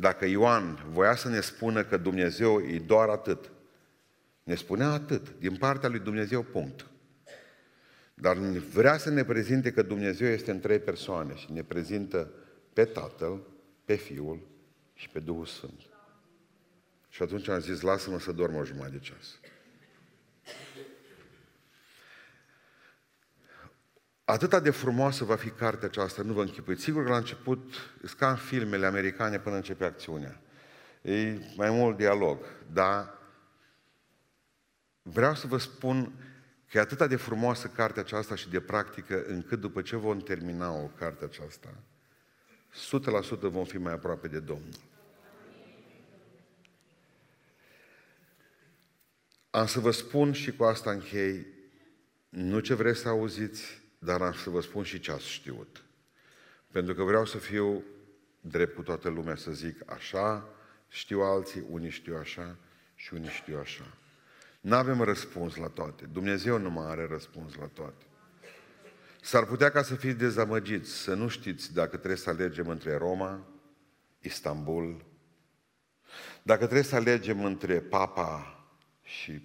dacă 0.00 0.26
Ioan 0.26 0.84
voia 0.88 1.14
să 1.14 1.28
ne 1.28 1.40
spună 1.40 1.84
că 1.84 1.96
Dumnezeu 1.96 2.60
e 2.60 2.78
doar 2.78 3.08
atât, 3.08 3.50
ne 4.42 4.54
spunea 4.54 4.88
atât, 4.88 5.38
din 5.38 5.56
partea 5.56 5.88
lui 5.88 5.98
Dumnezeu, 5.98 6.42
punct. 6.42 6.86
Dar 8.14 8.36
vrea 8.72 8.98
să 8.98 9.10
ne 9.10 9.24
prezinte 9.24 9.72
că 9.72 9.82
Dumnezeu 9.82 10.28
este 10.28 10.50
în 10.50 10.60
trei 10.60 10.78
persoane 10.78 11.34
și 11.34 11.52
ne 11.52 11.62
prezintă 11.62 12.30
pe 12.72 12.84
Tatăl, 12.84 13.40
pe 13.84 13.94
Fiul 13.94 14.40
și 14.94 15.08
pe 15.08 15.20
Duhul 15.20 15.46
Sfânt. 15.46 15.80
Și 17.08 17.22
atunci 17.22 17.48
am 17.48 17.60
zis, 17.60 17.80
lasă-mă 17.80 18.18
să 18.18 18.32
dorm 18.32 18.56
o 18.56 18.64
jumătate 18.64 18.92
de 18.92 18.98
ceas. 18.98 19.40
Atâta 24.30 24.60
de 24.60 24.70
frumoasă 24.70 25.24
va 25.24 25.36
fi 25.36 25.48
cartea 25.48 25.88
aceasta, 25.88 26.22
nu 26.22 26.32
vă 26.32 26.40
închipuiți. 26.40 26.82
Sigur 26.82 27.04
că 27.04 27.10
la 27.10 27.16
început, 27.16 27.72
sunt 27.98 28.12
ca 28.12 28.30
în 28.30 28.36
filmele 28.36 28.86
americane 28.86 29.38
până 29.38 29.56
începe 29.56 29.84
acțiunea. 29.84 30.40
E 31.02 31.38
mai 31.56 31.70
mult 31.70 31.96
dialog, 31.96 32.38
dar 32.72 33.18
vreau 35.02 35.34
să 35.34 35.46
vă 35.46 35.58
spun 35.58 36.12
că 36.68 36.78
e 36.78 36.80
atâta 36.80 37.06
de 37.06 37.16
frumoasă 37.16 37.68
cartea 37.68 38.02
aceasta 38.02 38.34
și 38.34 38.48
de 38.48 38.60
practică, 38.60 39.24
încât 39.26 39.60
după 39.60 39.82
ce 39.82 39.96
vom 39.96 40.18
termina 40.18 40.72
o 40.72 40.90
carte 40.98 41.24
aceasta, 41.24 41.74
100% 43.36 43.40
vom 43.40 43.64
fi 43.64 43.78
mai 43.78 43.92
aproape 43.92 44.28
de 44.28 44.40
Domnul. 44.40 44.80
Am 49.50 49.66
să 49.66 49.80
vă 49.80 49.90
spun 49.90 50.32
și 50.32 50.52
cu 50.52 50.64
asta 50.64 50.90
închei, 50.90 51.46
nu 52.28 52.60
ce 52.60 52.74
vreți 52.74 53.00
să 53.00 53.08
auziți, 53.08 53.79
dar 54.02 54.22
am 54.22 54.32
să 54.32 54.50
vă 54.50 54.60
spun 54.60 54.82
și 54.82 55.00
ce 55.00 55.12
ați 55.12 55.28
știut. 55.28 55.84
Pentru 56.70 56.94
că 56.94 57.02
vreau 57.02 57.24
să 57.24 57.38
fiu 57.38 57.84
drept 58.40 58.74
cu 58.74 58.82
toată 58.82 59.08
lumea 59.08 59.36
să 59.36 59.50
zic 59.50 59.90
așa, 59.90 60.48
știu 60.88 61.20
alții, 61.20 61.64
unii 61.70 61.90
știu 61.90 62.16
așa 62.16 62.56
și 62.94 63.14
unii 63.14 63.28
știu 63.28 63.58
așa. 63.58 63.96
Nu 64.60 64.74
avem 64.74 65.00
răspuns 65.00 65.56
la 65.56 65.68
toate. 65.68 66.04
Dumnezeu 66.04 66.58
nu 66.58 66.70
mai 66.70 66.86
are 66.86 67.06
răspuns 67.06 67.54
la 67.54 67.66
toate. 67.66 68.04
S-ar 69.22 69.46
putea 69.46 69.70
ca 69.70 69.82
să 69.82 69.94
fiți 69.94 70.16
dezamăgiți, 70.16 70.90
să 70.90 71.14
nu 71.14 71.28
știți 71.28 71.74
dacă 71.74 71.96
trebuie 71.96 72.16
să 72.16 72.30
alegem 72.30 72.68
între 72.68 72.96
Roma, 72.96 73.46
Istanbul, 74.20 75.04
dacă 76.42 76.64
trebuie 76.64 76.82
să 76.82 76.94
alegem 76.94 77.44
între 77.44 77.80
Papa 77.80 78.64
și, 79.02 79.42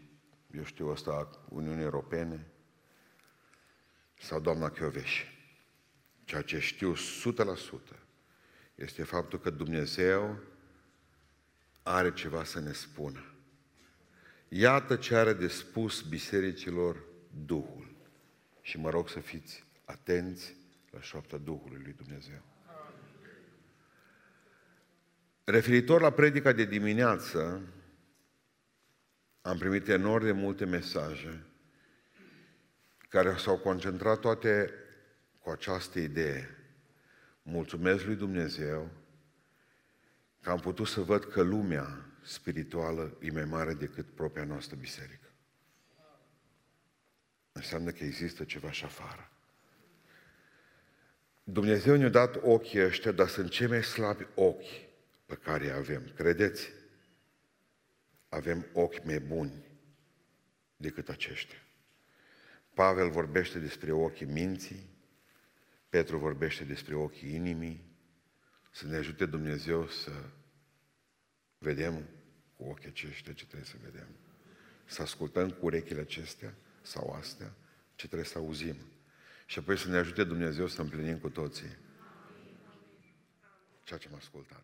eu 0.52 0.64
știu, 0.64 0.90
ăsta, 0.90 1.30
Uniunii 1.50 1.84
Europene, 1.84 2.48
sau 4.26 4.40
doamna 4.40 4.70
Chioveși. 4.70 5.34
Ceea 6.24 6.42
ce 6.42 6.60
știu 6.60 6.96
100% 6.96 6.98
este 8.76 9.04
faptul 9.04 9.40
că 9.40 9.50
Dumnezeu 9.50 10.40
are 11.84 12.14
ceva 12.14 12.44
să 12.44 12.60
ne 12.60 12.72
spună. 12.72 13.26
Iată 14.48 14.96
ce 14.96 15.16
are 15.16 15.34
de 15.34 15.48
spus 15.48 16.02
bisericilor 16.02 17.04
Duhul. 17.46 17.96
Și 18.62 18.78
mă 18.78 18.90
rog 18.90 19.10
să 19.10 19.20
fiți 19.20 19.64
atenți 19.86 20.56
la 20.92 21.02
șoapta 21.02 21.38
Duhului 21.38 21.82
lui 21.84 21.94
Dumnezeu. 21.94 22.42
Referitor 25.44 26.02
la 26.02 26.10
predica 26.10 26.52
de 26.52 26.66
dimineață, 26.66 27.62
am 29.42 29.58
primit 29.58 29.88
enorm 29.88 30.24
de 30.24 30.32
multe 30.32 30.66
mesaje 30.66 31.46
care 33.10 33.36
s-au 33.38 33.58
concentrat 33.58 34.20
toate 34.20 34.74
cu 35.40 35.50
această 35.50 36.00
idee. 36.00 36.50
Mulțumesc 37.42 38.06
lui 38.06 38.16
Dumnezeu 38.16 38.92
că 40.42 40.50
am 40.50 40.60
putut 40.60 40.88
să 40.88 41.02
văd 41.02 41.26
că 41.26 41.42
lumea 41.42 42.06
spirituală 42.22 43.18
e 43.22 43.32
mai 43.32 43.46
mare 43.46 43.74
decât 43.74 44.16
propria 44.16 44.44
noastră 44.44 44.76
biserică. 44.76 45.30
Înseamnă 47.52 47.92
că 47.92 48.04
există 48.04 48.44
ceva 48.44 48.72
și 48.72 48.84
afară. 48.84 49.32
Dumnezeu 51.44 51.96
ne-a 51.96 52.10
dat 52.10 52.36
ochii 52.42 52.84
ăștia, 52.84 53.12
dar 53.12 53.28
sunt 53.28 53.50
cei 53.50 53.68
mai 53.68 53.84
slabi 53.84 54.28
ochi 54.36 54.86
pe 55.26 55.36
care 55.36 55.64
îi 55.64 55.72
avem. 55.72 56.12
Credeți? 56.16 56.70
Avem 58.30 58.66
ochi 58.74 59.04
mai 59.04 59.20
buni 59.20 59.66
decât 60.78 61.10
aceștia. 61.10 61.65
Pavel 62.76 63.10
vorbește 63.10 63.60
despre 63.60 63.92
ochii 63.92 64.26
minții, 64.26 64.90
Petru 65.90 66.18
vorbește 66.18 66.64
despre 66.64 66.96
ochii 66.96 67.34
inimii, 67.34 67.86
să 68.72 68.88
ne 68.88 68.96
ajute 68.96 69.26
Dumnezeu 69.26 69.88
să 69.88 70.12
vedem 71.58 72.10
cu 72.58 72.64
ochii 72.64 72.88
aceștia 72.88 73.34
ce 73.34 73.46
trebuie 73.46 73.68
să 73.68 73.76
vedem. 73.84 74.08
Să 74.86 75.02
ascultăm 75.02 75.50
cu 75.50 75.66
urechile 75.66 76.00
acestea 76.00 76.56
sau 76.82 77.14
astea 77.14 77.54
ce 77.96 78.06
trebuie 78.08 78.28
să 78.28 78.38
auzim. 78.38 78.76
Și 79.46 79.60
apoi 79.60 79.78
să 79.78 79.90
ne 79.90 79.98
ajute 79.98 80.24
Dumnezeu 80.24 80.68
să 80.68 80.82
împlinim 80.82 81.18
cu 81.18 81.30
toții 81.30 81.78
ceea 83.84 84.00
ce 84.00 84.08
am 84.08 84.16
ascultat. 84.16 84.64